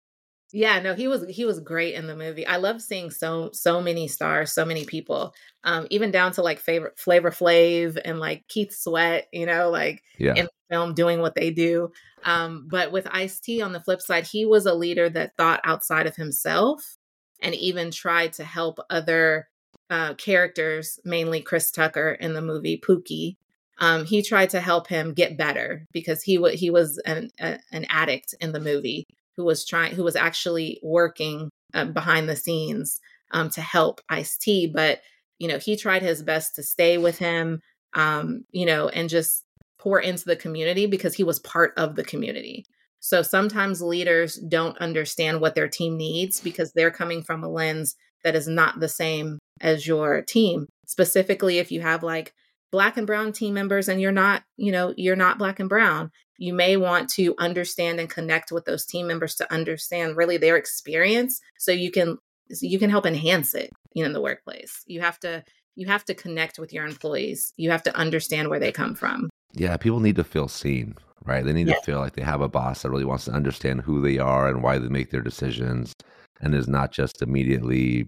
yeah 0.52 0.78
no 0.78 0.94
he 0.94 1.08
was 1.08 1.24
he 1.28 1.44
was 1.44 1.60
great 1.60 1.94
in 1.94 2.06
the 2.06 2.16
movie 2.16 2.46
i 2.46 2.56
love 2.56 2.80
seeing 2.80 3.10
so 3.10 3.50
so 3.52 3.80
many 3.80 4.06
stars 4.06 4.52
so 4.52 4.64
many 4.64 4.84
people 4.84 5.34
um 5.64 5.86
even 5.90 6.10
down 6.10 6.30
to 6.30 6.42
like 6.42 6.60
favorite 6.60 6.98
flavor 6.98 7.30
flav 7.30 7.98
and 8.04 8.20
like 8.20 8.46
keith 8.48 8.72
sweat 8.72 9.28
you 9.32 9.44
know 9.44 9.70
like 9.70 10.02
yeah. 10.18 10.34
in 10.34 10.44
the 10.44 10.50
film 10.70 10.94
doing 10.94 11.20
what 11.20 11.34
they 11.34 11.50
do 11.50 11.90
um 12.24 12.66
but 12.70 12.92
with 12.92 13.08
ice 13.10 13.40
t 13.40 13.60
on 13.60 13.72
the 13.72 13.80
flip 13.80 14.00
side 14.00 14.26
he 14.26 14.46
was 14.46 14.66
a 14.66 14.74
leader 14.74 15.08
that 15.08 15.36
thought 15.36 15.60
outside 15.64 16.06
of 16.06 16.16
himself 16.16 16.96
and 17.42 17.54
even 17.54 17.90
tried 17.90 18.32
to 18.32 18.44
help 18.44 18.78
other 18.88 19.48
uh 19.90 20.14
characters 20.14 21.00
mainly 21.04 21.40
chris 21.40 21.70
tucker 21.72 22.12
in 22.12 22.34
the 22.34 22.42
movie 22.42 22.80
pookie 22.80 23.36
um, 23.78 24.06
he 24.06 24.22
tried 24.22 24.48
to 24.50 24.60
help 24.60 24.88
him 24.88 25.12
get 25.12 25.36
better 25.36 25.86
because 25.92 26.22
he 26.22 26.36
w- 26.36 26.56
he 26.56 26.70
was 26.70 26.98
an 27.04 27.30
a, 27.38 27.58
an 27.72 27.84
addict 27.90 28.34
in 28.40 28.52
the 28.52 28.60
movie 28.60 29.06
who 29.36 29.44
was 29.44 29.64
trying 29.64 29.94
who 29.94 30.04
was 30.04 30.16
actually 30.16 30.80
working 30.82 31.50
uh, 31.74 31.86
behind 31.86 32.28
the 32.28 32.36
scenes 32.36 33.00
um, 33.32 33.50
to 33.50 33.60
help 33.60 34.00
Ice 34.08 34.36
T. 34.36 34.66
But 34.66 35.00
you 35.38 35.48
know 35.48 35.58
he 35.58 35.76
tried 35.76 36.02
his 36.02 36.22
best 36.22 36.54
to 36.56 36.62
stay 36.62 36.98
with 36.98 37.18
him, 37.18 37.60
um, 37.94 38.44
you 38.50 38.66
know, 38.66 38.88
and 38.88 39.08
just 39.08 39.44
pour 39.78 40.00
into 40.00 40.24
the 40.24 40.36
community 40.36 40.86
because 40.86 41.14
he 41.14 41.24
was 41.24 41.38
part 41.40 41.72
of 41.76 41.96
the 41.96 42.04
community. 42.04 42.64
So 43.00 43.22
sometimes 43.22 43.80
leaders 43.80 44.34
don't 44.34 44.76
understand 44.78 45.40
what 45.40 45.54
their 45.54 45.68
team 45.68 45.96
needs 45.96 46.40
because 46.40 46.72
they're 46.72 46.90
coming 46.90 47.22
from 47.22 47.44
a 47.44 47.48
lens 47.48 47.94
that 48.24 48.34
is 48.34 48.48
not 48.48 48.80
the 48.80 48.88
same 48.88 49.38
as 49.60 49.86
your 49.86 50.22
team. 50.22 50.66
Specifically, 50.86 51.58
if 51.58 51.70
you 51.70 51.80
have 51.82 52.02
like 52.02 52.32
black 52.72 52.96
and 52.96 53.06
brown 53.06 53.32
team 53.32 53.54
members 53.54 53.88
and 53.88 54.00
you're 54.00 54.10
not, 54.12 54.42
you 54.56 54.72
know, 54.72 54.92
you're 54.96 55.14
not 55.14 55.38
black 55.38 55.60
and 55.60 55.68
brown, 55.68 56.10
you 56.38 56.52
may 56.52 56.76
want 56.76 57.08
to 57.10 57.34
understand 57.38 57.98
and 57.98 58.10
connect 58.10 58.52
with 58.52 58.64
those 58.64 58.84
team 58.84 59.06
members 59.06 59.34
to 59.36 59.52
understand 59.52 60.16
really 60.16 60.36
their 60.36 60.56
experience 60.56 61.40
so 61.58 61.72
you 61.72 61.90
can 61.90 62.18
so 62.52 62.66
you 62.66 62.78
can 62.78 62.90
help 62.90 63.06
enhance 63.06 63.54
it 63.54 63.70
you 63.96 64.02
know 64.02 64.06
in 64.06 64.12
the 64.12 64.20
workplace. 64.20 64.84
You 64.86 65.00
have 65.00 65.18
to 65.20 65.42
you 65.74 65.86
have 65.86 66.04
to 66.04 66.14
connect 66.14 66.58
with 66.58 66.72
your 66.72 66.86
employees. 66.86 67.52
You 67.56 67.70
have 67.70 67.82
to 67.84 67.96
understand 67.96 68.48
where 68.48 68.60
they 68.60 68.72
come 68.72 68.94
from. 68.94 69.28
Yeah, 69.52 69.76
people 69.78 70.00
need 70.00 70.16
to 70.16 70.24
feel 70.24 70.48
seen, 70.48 70.96
right? 71.24 71.44
They 71.44 71.52
need 71.52 71.68
to 71.68 71.80
feel 71.82 71.98
like 71.98 72.14
they 72.14 72.22
have 72.22 72.42
a 72.42 72.48
boss 72.48 72.82
that 72.82 72.90
really 72.90 73.04
wants 73.04 73.24
to 73.24 73.32
understand 73.32 73.82
who 73.82 74.02
they 74.02 74.18
are 74.18 74.48
and 74.48 74.62
why 74.62 74.78
they 74.78 74.88
make 74.88 75.10
their 75.10 75.22
decisions 75.22 75.94
and 76.40 76.54
is 76.54 76.68
not 76.68 76.92
just 76.92 77.22
immediately, 77.22 78.06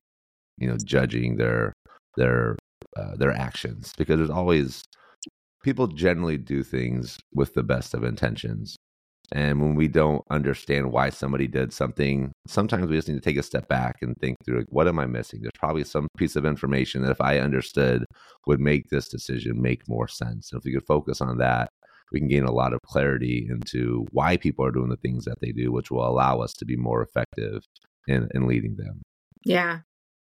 you 0.59 0.69
know, 0.69 0.77
judging 0.85 1.37
their 1.37 1.73
their 2.17 2.57
uh, 2.97 3.17
their 3.17 3.33
actions 3.33 3.93
because 3.97 4.19
there's 4.19 4.31
always 4.31 4.83
people 5.63 5.87
generally 5.87 6.39
do 6.39 6.63
things 6.63 7.19
with 7.33 7.55
the 7.55 7.63
best 7.63 7.95
of 7.95 8.05
intentions. 8.05 8.77
And 9.33 9.61
when 9.61 9.75
we 9.75 9.89
don't 9.89 10.25
understand 10.31 10.91
why 10.91 11.11
somebody 11.11 11.47
did 11.47 11.73
something, 11.73 12.33
sometimes 12.47 12.87
we 12.87 12.97
just 12.97 13.09
need 13.09 13.15
to 13.15 13.21
take 13.21 13.37
a 13.37 13.43
step 13.43 13.69
back 13.69 13.97
and 14.01 14.17
think 14.17 14.39
through 14.45 14.59
like, 14.59 14.69
what 14.71 14.89
am 14.89 14.99
I 14.99 15.07
missing? 15.07 15.41
There's 15.43 15.53
probably 15.59 15.85
some 15.85 16.09
piece 16.17 16.35
of 16.35 16.47
information 16.47 17.03
that 17.03 17.11
if 17.11 17.21
I 17.21 17.39
understood 17.39 18.07
would 18.47 18.61
make 18.61 18.89
this 18.89 19.09
decision 19.09 19.61
make 19.61 19.87
more 19.87 20.09
sense. 20.09 20.51
And 20.51 20.59
if 20.59 20.65
we 20.65 20.73
could 20.73 20.87
focus 20.87 21.21
on 21.21 21.37
that, 21.39 21.69
we 22.11 22.21
can 22.21 22.29
gain 22.29 22.45
a 22.45 22.53
lot 22.53 22.73
of 22.73 22.81
clarity 22.87 23.47
into 23.51 24.07
why 24.13 24.39
people 24.39 24.65
are 24.65 24.71
doing 24.71 24.89
the 24.89 24.97
things 24.97 25.27
that 25.27 25.41
they 25.41 25.53
do, 25.53 25.73
which 25.73 25.91
will 25.91 26.09
allow 26.09 26.41
us 26.41 26.55
to 26.55 26.65
be 26.65 26.77
more 26.77 27.03
effective 27.03 27.63
in, 28.07 28.29
in 28.35 28.47
leading 28.47 28.77
them. 28.77 29.03
Yeah. 29.45 29.81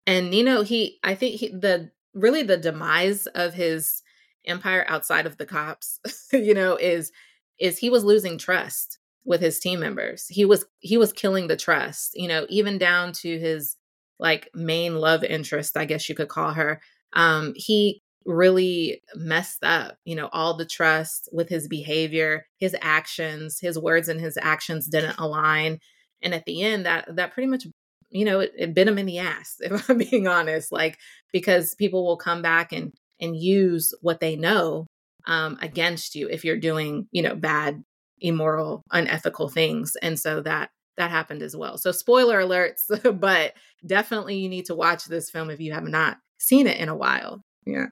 And 0.07 0.33
you 0.33 0.45
know, 0.45 0.62
he 0.62 0.99
I 1.03 1.16
think 1.16 1.40
he, 1.40 1.49
the 1.49 1.90
really 2.14 2.42
the 2.42 2.57
demise 2.57 3.27
of 3.29 3.55
his 3.55 4.02
empire 4.47 4.85
outside 4.89 5.27
of 5.27 5.37
the 5.37 5.47
cops 5.47 6.01
you 6.33 6.55
know 6.55 6.77
is 6.77 7.13
is 7.59 7.79
he 7.79 7.91
was 7.91 8.05
losing 8.05 8.39
trust 8.39 8.99
with 9.25 9.41
his 9.41 9.61
team 9.61 9.79
members. 9.79 10.27
He 10.29 10.45
was 10.45 10.65
he 10.81 10.97
was 10.97 11.13
killing 11.13 11.47
the 11.47 11.57
trust 11.57 12.13
you 12.15 12.29
know 12.29 12.47
even 12.49 12.79
down 12.79 13.13
to 13.15 13.39
his 13.39 13.77
like 14.19 14.49
main 14.55 14.97
love 14.97 15.25
interest 15.25 15.77
i 15.77 15.85
guess 15.85 16.09
you 16.09 16.15
could 16.15 16.29
call 16.29 16.53
her. 16.53 16.81
Um 17.13 17.53
he 17.57 18.03
really 18.25 19.03
messed 19.17 19.65
up 19.65 19.97
you 20.05 20.15
know 20.15 20.29
all 20.33 20.57
the 20.57 20.67
trust 20.67 21.29
with 21.33 21.49
his 21.49 21.69
behavior. 21.69 22.47
His 22.59 22.77
actions 22.81 23.59
his 23.61 23.79
words 23.79 24.09
and 24.09 24.21
his 24.21 24.39
actions 24.41 24.89
didn't 24.89 25.19
align. 25.19 25.79
And 26.23 26.35
at 26.35 26.45
the 26.47 26.63
end 26.63 26.87
that 26.87 27.15
that 27.17 27.33
pretty 27.33 27.49
much 27.49 27.67
you 28.13 28.27
know, 28.27 28.41
it, 28.41 28.53
it 28.57 28.75
bit 28.75 28.87
him 28.87 28.99
in 28.99 29.07
the 29.07 29.19
ass, 29.19 29.57
if 29.61 29.89
I'm 29.89 29.99
being 29.99 30.29
honest, 30.29 30.71
like 30.71 30.99
because 31.33 31.75
people 31.75 32.05
will 32.05 32.17
come 32.17 32.43
back 32.43 32.73
and 32.73 32.93
and 33.23 33.37
use 33.37 33.95
what 34.03 34.21
they 34.21 34.37
know 34.37 34.87
um, 35.27 35.57
against 35.63 36.15
you 36.15 36.29
if 36.29 36.45
you're 36.45 36.59
doing, 36.59 37.07
you 37.13 37.23
know, 37.23 37.35
bad, 37.35 37.83
immoral, 38.21 38.83
unethical 38.91 39.49
things. 39.49 39.97
And 40.03 40.19
so 40.19 40.43
that 40.43 40.71
that 40.99 41.11
happened 41.11 41.43
as 41.43 41.57
well. 41.57 41.79
So 41.79 41.91
spoiler 41.93 42.43
alerts, 42.43 42.83
but 43.21 43.55
definitely 43.87 44.37
you 44.37 44.49
need 44.49 44.67
to 44.67 44.75
watch 44.75 45.07
this 45.07 45.31
film 45.31 45.49
if 45.49 45.61
you 45.61 45.73
have 45.73 45.85
not 45.85 46.19
seen 46.39 46.67
it 46.67 46.79
in 46.79 46.91
a 46.91 46.97
while. 46.97 47.41
Yeah. 47.65 47.87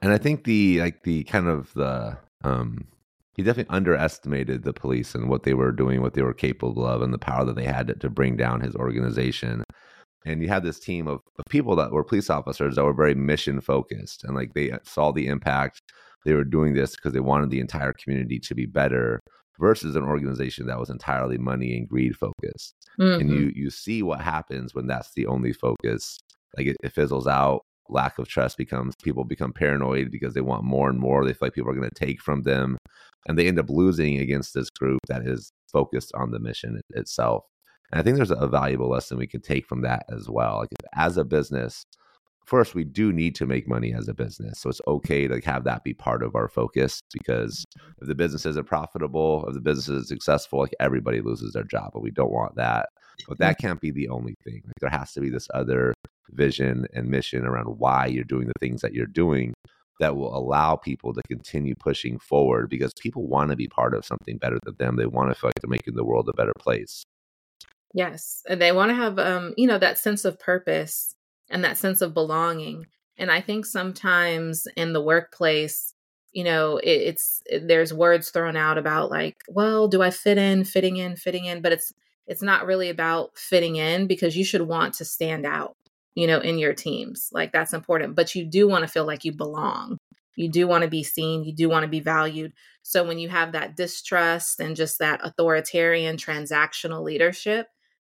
And 0.00 0.12
I 0.12 0.18
think 0.18 0.44
the 0.44 0.80
like 0.80 1.02
the 1.02 1.24
kind 1.24 1.48
of 1.48 1.72
the 1.74 2.16
um 2.44 2.86
he 3.34 3.42
definitely 3.42 3.74
underestimated 3.74 4.62
the 4.62 4.72
police 4.72 5.14
and 5.14 5.28
what 5.28 5.42
they 5.42 5.52
were 5.52 5.72
doing, 5.72 6.00
what 6.00 6.14
they 6.14 6.22
were 6.22 6.32
capable 6.32 6.86
of, 6.86 7.02
and 7.02 7.12
the 7.12 7.18
power 7.18 7.44
that 7.44 7.54
they 7.54 7.64
had 7.64 7.88
to, 7.88 7.94
to 7.94 8.08
bring 8.08 8.34
down 8.36 8.62
his 8.62 8.74
organization. 8.74 9.62
And 10.26 10.42
you 10.42 10.48
had 10.48 10.64
this 10.64 10.80
team 10.80 11.06
of, 11.06 11.20
of 11.38 11.44
people 11.48 11.76
that 11.76 11.92
were 11.92 12.04
police 12.04 12.28
officers 12.28 12.74
that 12.74 12.84
were 12.84 12.92
very 12.92 13.14
mission 13.14 13.60
focused 13.60 14.24
and 14.24 14.34
like 14.34 14.52
they 14.54 14.72
saw 14.82 15.12
the 15.12 15.28
impact. 15.28 15.80
They 16.24 16.34
were 16.34 16.44
doing 16.44 16.74
this 16.74 16.96
because 16.96 17.12
they 17.12 17.20
wanted 17.20 17.50
the 17.50 17.60
entire 17.60 17.92
community 17.92 18.40
to 18.40 18.54
be 18.54 18.66
better 18.66 19.20
versus 19.60 19.96
an 19.96 20.02
organization 20.02 20.66
that 20.66 20.78
was 20.78 20.90
entirely 20.90 21.38
money 21.38 21.76
and 21.76 21.88
greed 21.88 22.16
focused. 22.16 22.74
Mm-hmm. 22.98 23.20
And 23.20 23.30
you 23.30 23.52
you 23.54 23.70
see 23.70 24.02
what 24.02 24.20
happens 24.20 24.74
when 24.74 24.88
that's 24.88 25.12
the 25.14 25.26
only 25.26 25.52
focus. 25.52 26.18
Like 26.56 26.66
it, 26.66 26.76
it 26.82 26.92
fizzles 26.92 27.26
out. 27.26 27.62
Lack 27.88 28.18
of 28.18 28.26
trust 28.26 28.56
becomes 28.56 28.94
people 29.02 29.22
become 29.24 29.52
paranoid 29.52 30.10
because 30.10 30.34
they 30.34 30.40
want 30.40 30.64
more 30.64 30.90
and 30.90 30.98
more. 30.98 31.24
They 31.24 31.32
feel 31.32 31.46
like 31.46 31.54
people 31.54 31.70
are 31.70 31.76
going 31.76 31.88
to 31.88 31.94
take 31.94 32.20
from 32.20 32.42
them, 32.42 32.78
and 33.28 33.38
they 33.38 33.46
end 33.46 33.60
up 33.60 33.70
losing 33.70 34.18
against 34.18 34.54
this 34.54 34.70
group 34.70 34.98
that 35.06 35.22
is 35.24 35.52
focused 35.70 36.12
on 36.14 36.32
the 36.32 36.40
mission 36.40 36.80
itself. 36.90 37.44
And 37.92 38.00
I 38.00 38.02
think 38.02 38.16
there's 38.16 38.30
a 38.30 38.48
valuable 38.48 38.88
lesson 38.88 39.18
we 39.18 39.26
can 39.26 39.40
take 39.40 39.66
from 39.66 39.82
that 39.82 40.04
as 40.10 40.28
well. 40.28 40.58
Like 40.58 40.68
as 40.94 41.16
a 41.16 41.24
business, 41.24 41.84
first 42.46 42.74
we 42.74 42.84
do 42.84 43.12
need 43.12 43.34
to 43.36 43.46
make 43.46 43.68
money 43.68 43.92
as 43.92 44.08
a 44.08 44.14
business. 44.14 44.60
So 44.60 44.70
it's 44.70 44.80
okay 44.86 45.26
to 45.28 45.40
have 45.44 45.64
that 45.64 45.84
be 45.84 45.94
part 45.94 46.22
of 46.22 46.34
our 46.34 46.48
focus 46.48 47.00
because 47.12 47.64
if 48.00 48.08
the 48.08 48.14
business 48.14 48.46
isn't 48.46 48.66
profitable 48.66 49.44
if 49.48 49.54
the 49.54 49.60
business 49.60 49.88
is 49.88 50.08
successful 50.08 50.60
like 50.60 50.74
everybody 50.80 51.20
loses 51.20 51.52
their 51.52 51.64
job 51.64 51.90
but 51.92 52.02
we 52.02 52.10
don't 52.10 52.32
want 52.32 52.54
that. 52.56 52.88
But 53.28 53.38
that 53.38 53.58
can't 53.58 53.80
be 53.80 53.90
the 53.90 54.08
only 54.08 54.34
thing. 54.44 54.62
Like 54.64 54.74
there 54.80 54.90
has 54.90 55.12
to 55.14 55.20
be 55.20 55.30
this 55.30 55.48
other 55.54 55.94
vision 56.30 56.86
and 56.92 57.08
mission 57.08 57.46
around 57.46 57.78
why 57.78 58.06
you're 58.06 58.24
doing 58.24 58.46
the 58.46 58.52
things 58.60 58.82
that 58.82 58.94
you're 58.94 59.06
doing 59.06 59.54
that 59.98 60.16
will 60.16 60.36
allow 60.36 60.76
people 60.76 61.14
to 61.14 61.22
continue 61.28 61.74
pushing 61.74 62.18
forward 62.18 62.68
because 62.68 62.92
people 63.00 63.26
want 63.26 63.50
to 63.50 63.56
be 63.56 63.68
part 63.68 63.94
of 63.94 64.04
something 64.04 64.36
better 64.36 64.58
than 64.64 64.74
them. 64.76 64.96
They 64.96 65.06
want 65.06 65.30
to 65.30 65.34
feel 65.34 65.48
like 65.48 65.54
they're 65.62 65.70
making 65.70 65.94
the 65.94 66.04
world 66.04 66.28
a 66.28 66.34
better 66.34 66.52
place 66.58 67.04
yes 67.94 68.42
And 68.48 68.60
they 68.60 68.72
want 68.72 68.90
to 68.90 68.94
have 68.94 69.18
um 69.18 69.54
you 69.56 69.66
know 69.66 69.78
that 69.78 69.98
sense 69.98 70.24
of 70.24 70.38
purpose 70.38 71.14
and 71.50 71.62
that 71.64 71.76
sense 71.76 72.00
of 72.02 72.12
belonging. 72.14 72.86
And 73.18 73.30
I 73.30 73.40
think 73.40 73.66
sometimes 73.66 74.66
in 74.76 74.92
the 74.92 75.00
workplace, 75.00 75.94
you 76.32 76.42
know, 76.44 76.78
it, 76.78 76.90
it's 76.90 77.42
it, 77.46 77.68
there's 77.68 77.94
words 77.94 78.30
thrown 78.30 78.56
out 78.56 78.78
about 78.78 79.10
like, 79.10 79.36
well, 79.48 79.86
do 79.88 80.02
I 80.02 80.10
fit 80.10 80.38
in, 80.38 80.64
fitting 80.64 80.96
in, 80.96 81.16
fitting 81.16 81.44
in, 81.46 81.62
but 81.62 81.72
it's 81.72 81.92
it's 82.26 82.42
not 82.42 82.66
really 82.66 82.90
about 82.90 83.30
fitting 83.38 83.76
in 83.76 84.06
because 84.08 84.36
you 84.36 84.44
should 84.44 84.62
want 84.62 84.94
to 84.94 85.04
stand 85.04 85.46
out, 85.46 85.76
you 86.16 86.26
know, 86.26 86.40
in 86.40 86.58
your 86.58 86.74
teams. 86.74 87.28
Like 87.32 87.52
that's 87.52 87.72
important, 87.72 88.16
but 88.16 88.34
you 88.34 88.44
do 88.44 88.66
want 88.68 88.82
to 88.82 88.88
feel 88.88 89.06
like 89.06 89.24
you 89.24 89.32
belong. 89.32 89.98
You 90.36 90.50
do 90.50 90.66
want 90.68 90.82
to 90.82 90.90
be 90.90 91.02
seen, 91.04 91.44
you 91.44 91.54
do 91.54 91.68
want 91.68 91.84
to 91.84 91.88
be 91.88 92.00
valued. 92.00 92.52
So 92.82 93.04
when 93.04 93.18
you 93.18 93.28
have 93.30 93.52
that 93.52 93.76
distrust 93.76 94.60
and 94.60 94.76
just 94.76 94.98
that 94.98 95.20
authoritarian 95.24 96.16
transactional 96.16 97.02
leadership, 97.02 97.68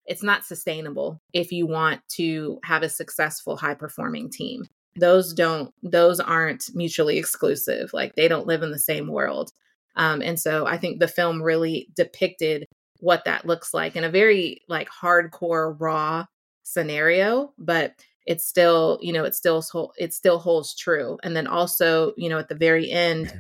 it's 0.07 0.23
not 0.23 0.45
sustainable 0.45 1.21
if 1.33 1.53
you 1.53 1.67
want 1.67 2.01
to 2.09 2.59
have 2.65 2.83
a 2.83 2.89
successful 2.89 3.57
high 3.57 3.75
performing 3.75 4.31
team. 4.31 4.67
Those 4.97 5.33
don't 5.33 5.73
those 5.83 6.21
aren't 6.21 6.71
mutually 6.75 7.19
exclusive 7.19 7.93
like 7.93 8.15
they 8.15 8.29
don't 8.29 8.47
live 8.47 8.63
in 8.63 8.71
the 8.71 8.79
same 8.79 9.09
world. 9.09 9.53
Um, 9.95 10.23
and 10.23 10.41
so 10.41 10.67
i 10.67 10.79
think 10.79 11.01
the 11.01 11.09
film 11.09 11.43
really 11.43 11.89
depicted 11.95 12.65
what 13.01 13.27
that 13.27 13.45
looks 13.45 13.75
like 13.75 13.95
in 13.95 14.05
a 14.05 14.11
very 14.11 14.63
like 14.67 14.89
hardcore 14.89 15.77
raw 15.79 16.25
scenario 16.63 17.53
but 17.59 17.95
it's 18.27 18.47
still 18.47 18.99
you 19.03 19.13
know 19.13 19.25
it 19.25 19.35
still 19.35 19.93
it 19.99 20.15
still 20.15 20.39
holds 20.39 20.75
true. 20.75 21.19
And 21.23 21.35
then 21.37 21.47
also 21.47 22.13
you 22.17 22.29
know 22.29 22.39
at 22.39 22.49
the 22.49 22.55
very 22.55 22.91
end 22.91 23.33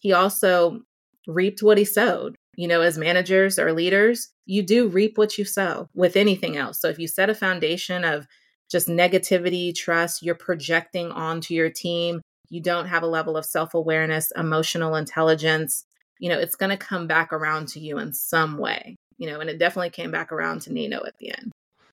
he 0.00 0.12
also 0.12 0.80
reaped 1.26 1.62
what 1.62 1.78
he 1.78 1.84
sowed 1.84 2.36
you 2.58 2.66
know, 2.66 2.80
as 2.80 2.98
managers 2.98 3.56
or 3.56 3.72
leaders, 3.72 4.30
you 4.44 4.64
do 4.64 4.88
reap 4.88 5.16
what 5.16 5.38
you 5.38 5.44
sow 5.44 5.88
with 5.94 6.16
anything 6.16 6.56
else. 6.56 6.80
So 6.80 6.88
if 6.88 6.98
you 6.98 7.06
set 7.06 7.30
a 7.30 7.34
foundation 7.34 8.02
of 8.02 8.26
just 8.68 8.88
negativity, 8.88 9.72
trust, 9.72 10.24
you're 10.24 10.34
projecting 10.34 11.12
onto 11.12 11.54
your 11.54 11.70
team, 11.70 12.20
you 12.50 12.60
don't 12.60 12.88
have 12.88 13.04
a 13.04 13.06
level 13.06 13.36
of 13.36 13.46
self 13.46 13.74
awareness, 13.74 14.32
emotional 14.34 14.96
intelligence, 14.96 15.84
you 16.18 16.28
know, 16.28 16.36
it's 16.36 16.56
going 16.56 16.70
to 16.70 16.76
come 16.76 17.06
back 17.06 17.32
around 17.32 17.68
to 17.68 17.80
you 17.80 17.96
in 17.98 18.12
some 18.12 18.58
way, 18.58 18.96
you 19.18 19.30
know, 19.30 19.38
and 19.38 19.48
it 19.48 19.60
definitely 19.60 19.90
came 19.90 20.10
back 20.10 20.32
around 20.32 20.62
to 20.62 20.72
Nino 20.72 21.04
at 21.06 21.16
the 21.18 21.30
end. 21.30 21.52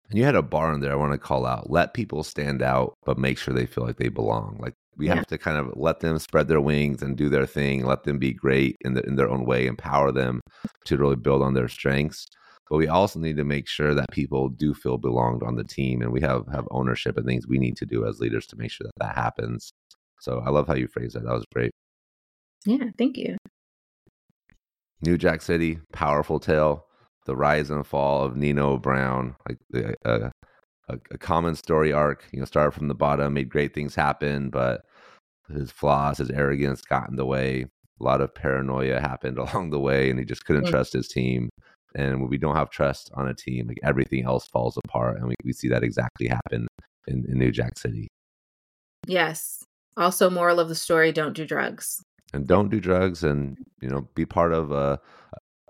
And 0.10 0.20
you 0.20 0.26
had 0.26 0.36
a 0.36 0.42
bar 0.42 0.74
in 0.74 0.82
there 0.82 0.92
I 0.92 0.96
want 0.96 1.14
to 1.14 1.18
call 1.18 1.46
out. 1.46 1.70
Let 1.70 1.94
people 1.94 2.24
stand 2.24 2.62
out, 2.62 2.94
but 3.06 3.18
make 3.18 3.38
sure 3.38 3.54
they 3.54 3.66
feel 3.66 3.86
like 3.86 3.98
they 3.98 4.10
belong. 4.10 4.58
Like 4.60 4.74
we 4.98 5.08
yeah. 5.08 5.16
have 5.16 5.28
to 5.28 5.38
kind 5.38 5.58
of 5.58 5.74
let 5.76 6.00
them 6.00 6.20
spread 6.20 6.48
their 6.48 6.62
wings 6.62 7.02
and 7.02 7.18
do 7.18 7.30
their 7.30 7.46
thing, 7.46 7.86
let 7.86 8.04
them 8.04 8.18
be 8.20 8.34
great 8.34 8.78
in, 8.82 8.94
the, 8.94 9.02
in 9.04 9.16
their 9.16 9.30
own 9.30 9.46
way, 9.46 9.66
empower 9.66 10.12
them 10.12 10.42
to 10.86 10.98
really 10.98 11.16
build 11.16 11.42
on 11.42 11.54
their 11.54 11.68
strengths. 11.68 12.28
But 12.70 12.78
we 12.78 12.88
also 12.88 13.20
need 13.20 13.38
to 13.38 13.44
make 13.44 13.68
sure 13.68 13.94
that 13.94 14.12
people 14.12 14.50
do 14.50 14.74
feel 14.74 14.98
belonged 14.98 15.44
on 15.44 15.56
the 15.56 15.64
team, 15.64 16.02
and 16.02 16.12
we 16.12 16.22
have 16.22 16.48
have 16.52 16.68
ownership 16.72 17.16
and 17.16 17.26
things 17.26 17.48
we 17.48 17.60
need 17.60 17.78
to 17.78 17.86
do 17.86 18.08
as 18.08 18.20
leaders 18.20 18.48
to 18.48 18.56
make 18.56 18.72
sure 18.72 18.88
that 18.88 19.06
that 19.06 19.16
happens. 19.16 19.72
So 20.20 20.42
I 20.44 20.50
love 20.50 20.66
how 20.68 20.74
you 20.74 20.88
phrased 20.88 21.16
that. 21.16 21.26
That 21.26 21.34
was 21.34 21.46
great. 21.54 21.72
Yeah, 22.66 22.86
thank 22.98 23.18
you. 23.18 23.38
New 25.02 25.18
Jack 25.20 25.44
City, 25.44 25.78
powerful 25.94 26.40
tale, 26.40 26.86
the 27.26 27.36
rise 27.36 27.70
and 27.70 27.86
fall 27.86 28.24
of 28.24 28.36
Nino 28.36 28.78
Brown, 28.78 29.36
like 29.48 29.58
the 29.70 29.96
uh, 30.06 30.30
a, 30.88 30.98
a, 31.12 31.18
common 31.18 31.56
story 31.56 31.92
arc. 31.92 32.26
You 32.32 32.40
know, 32.40 32.46
started 32.46 32.72
from 32.72 32.88
the 32.88 32.96
bottom, 32.96 33.34
made 33.34 33.50
great 33.50 33.74
things 33.74 33.96
happen, 33.96 34.50
but 34.50 34.82
his 35.52 35.72
flaws, 35.72 36.20
his 36.20 36.30
arrogance 36.30 36.82
got 36.82 37.10
in 37.10 37.16
the 37.16 37.26
way. 37.26 37.66
A 38.00 38.04
lot 38.04 38.22
of 38.22 38.34
paranoia 38.34 39.00
happened 39.00 39.38
along 39.40 39.72
the 39.72 39.80
way, 39.80 40.10
and 40.10 40.20
he 40.20 40.26
just 40.26 40.46
couldn't 40.46 40.64
mm-hmm. 40.64 40.72
trust 40.72 40.94
his 40.94 41.08
team. 41.08 41.50
And 41.96 42.20
when 42.20 42.30
we 42.30 42.38
don't 42.38 42.58
have 42.58 42.70
trust 42.70 43.10
on 43.14 43.28
a 43.28 43.34
team, 43.34 43.68
like 43.68 43.80
everything 43.84 44.26
else 44.26 44.48
falls 44.48 44.78
apart, 44.86 45.18
and 45.18 45.28
we, 45.28 45.36
we 45.44 45.54
see 45.54 45.70
that 45.70 45.84
exactly 45.84 46.28
happen 46.28 46.68
in, 47.08 47.26
in 47.28 47.40
New 47.40 47.52
Jack 47.52 47.80
City. 47.80 48.08
Yes. 49.08 49.64
Also, 49.98 50.30
moral 50.30 50.60
of 50.60 50.68
the 50.68 50.76
story: 50.76 51.12
don't 51.12 51.34
do 51.34 51.46
drugs. 51.46 52.02
And 52.34 52.46
don't 52.46 52.70
do 52.70 52.82
drugs, 52.82 53.24
and 53.24 53.58
you 53.82 53.88
know, 53.88 54.10
be 54.14 54.26
part 54.26 54.52
of 54.52 54.72
a 54.72 55.00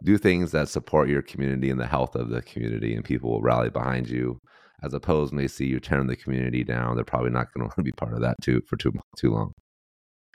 do 0.06 0.18
things 0.18 0.52
that 0.52 0.70
support 0.70 1.10
your 1.10 1.22
community 1.22 1.70
and 1.70 1.80
the 1.80 1.88
health 1.88 2.16
of 2.16 2.30
the 2.30 2.42
community, 2.44 2.96
and 2.96 3.04
people 3.04 3.32
will 3.32 3.42
rally 3.42 3.70
behind 3.70 4.08
you 4.08 4.40
as 4.84 4.94
opposed 4.94 5.34
when 5.34 5.42
they 5.42 5.48
see 5.48 5.66
you 5.66 5.80
turn 5.80 6.08
the 6.08 6.16
community 6.16 6.64
down, 6.64 6.96
they're 6.96 7.04
probably 7.04 7.32
not 7.32 7.48
going 7.54 7.62
to 7.64 7.66
want 7.66 7.76
to 7.78 7.84
be 7.84 7.92
part 7.92 8.14
of 8.14 8.22
that 8.22 8.36
too 8.42 8.62
for 8.68 8.78
too 8.78 8.94
too 9.18 9.32
long. 9.32 9.52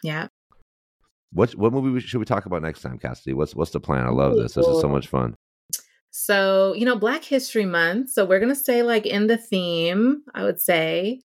Yeah. 0.03 0.29
What 1.33 1.55
what 1.55 1.73
movie 1.73 2.01
should 2.01 2.19
we 2.19 2.25
talk 2.25 2.47
about 2.47 2.63
next 2.63 2.83
time, 2.83 2.99
Cassidy? 2.99 3.35
What's 3.35 3.55
what's 3.55 3.71
the 3.71 3.81
plan? 3.81 4.07
I 4.07 4.11
love 4.11 4.37
this. 4.37 4.55
This 4.55 4.67
is 4.67 4.81
so 4.81 4.89
much 4.89 5.07
fun. 5.07 5.35
So 6.11 6.75
you 6.75 6.85
know, 6.85 6.97
Black 6.97 7.23
History 7.23 7.67
Month. 7.67 8.11
So 8.11 8.25
we're 8.25 8.41
gonna 8.41 8.57
stay 8.57 8.83
like 8.83 9.07
in 9.07 9.29
the 9.29 9.37
theme. 9.37 10.23
I 10.35 10.45
would 10.45 10.61
say. 10.61 11.21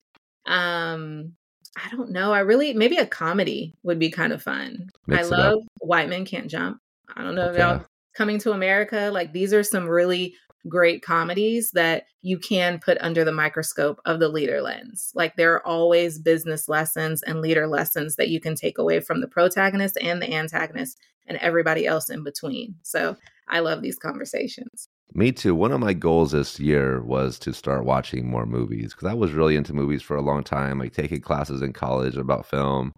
Um, 0.48 1.34
I 1.78 1.96
don't 1.96 2.10
know. 2.10 2.34
I 2.34 2.40
really 2.40 2.74
maybe 2.74 2.98
a 2.98 3.06
comedy 3.06 3.76
would 3.84 4.00
be 4.00 4.10
kind 4.10 4.34
of 4.34 4.42
fun. 4.42 4.90
Mix 5.06 5.32
I 5.32 5.36
love 5.36 5.60
White 5.80 6.10
Men 6.10 6.26
Can't 6.26 6.50
Jump. 6.50 6.80
I 7.16 7.24
don't 7.24 7.36
know 7.36 7.50
okay. 7.50 7.54
if 7.54 7.60
y'all 7.60 7.86
coming 8.14 8.40
to 8.40 8.52
America. 8.52 9.10
Like 9.14 9.34
these 9.34 9.54
are 9.54 9.64
some 9.64 9.88
really 9.88 10.36
great 10.68 11.02
comedies 11.02 11.72
that 11.72 12.04
you 12.22 12.38
can 12.38 12.80
put 12.80 12.98
under 13.02 13.24
the 13.24 13.32
microscope 13.32 14.00
of 14.06 14.20
the 14.20 14.30
leader 14.30 14.62
lens. 14.62 15.12
Like 15.16 15.36
there 15.36 15.54
are 15.54 15.66
always 15.66 16.20
business 16.20 16.70
lessons 16.70 17.24
and 17.24 17.42
leader 17.42 17.68
lessons 17.68 18.16
that 18.16 18.30
you 18.30 18.40
can 18.40 18.56
take 18.56 18.78
away 18.78 19.00
from 19.00 19.22
the 19.22 19.28
protagonist 19.28 19.98
and 20.02 20.22
the 20.22 20.32
antagonist 20.32 20.98
and 21.28 21.38
everybody 21.38 21.88
else 21.88 22.10
in 22.10 22.24
between. 22.24 22.76
So 22.84 23.16
I 23.48 23.60
love 23.60 23.82
these 23.82 23.98
conversations. 23.98 24.88
Me 25.14 25.32
too. 25.32 25.54
One 25.54 25.72
of 25.72 25.80
my 25.80 25.94
goals 25.94 26.32
this 26.32 26.60
year 26.60 27.02
was 27.02 27.38
to 27.40 27.54
start 27.54 27.84
watching 27.84 28.30
more 28.30 28.46
movies 28.46 28.94
because 28.94 29.10
I 29.10 29.14
was 29.14 29.34
really 29.34 29.58
into 29.58 29.74
movies 29.74 30.02
for 30.02 30.16
a 30.16 30.22
long 30.22 30.44
time, 30.44 30.80
like 30.80 30.94
taking 30.94 31.20
classes 31.20 31.62
in 31.62 31.74
college 31.74 32.16
about 32.16 32.46
film. 32.46 32.94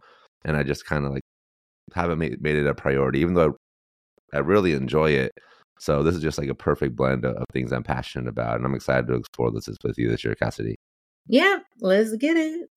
And 0.45 0.55
I 0.55 0.63
just 0.63 0.85
kind 0.85 1.05
of 1.05 1.13
like 1.13 1.23
haven't 1.93 2.19
made, 2.19 2.41
made 2.41 2.55
it 2.55 2.67
a 2.67 2.75
priority, 2.75 3.19
even 3.19 3.33
though 3.33 3.55
I 4.33 4.39
really 4.39 4.73
enjoy 4.73 5.11
it. 5.11 5.33
So 5.79 6.03
this 6.03 6.15
is 6.15 6.21
just 6.21 6.37
like 6.37 6.49
a 6.49 6.55
perfect 6.55 6.95
blend 6.95 7.25
of, 7.25 7.43
things 7.51 7.71
I'm 7.71 7.83
passionate 7.83 8.27
about, 8.27 8.55
and 8.57 8.65
I'm 8.65 8.75
excited 8.75 9.07
to 9.07 9.15
explore 9.15 9.51
this 9.51 9.67
with 9.83 9.97
you 9.97 10.09
this 10.09 10.23
year, 10.23 10.35
Cassidy. 10.35 10.75
Yeah, 11.27 11.59
let's 11.79 12.15
get 12.17 12.37
it. 12.37 12.69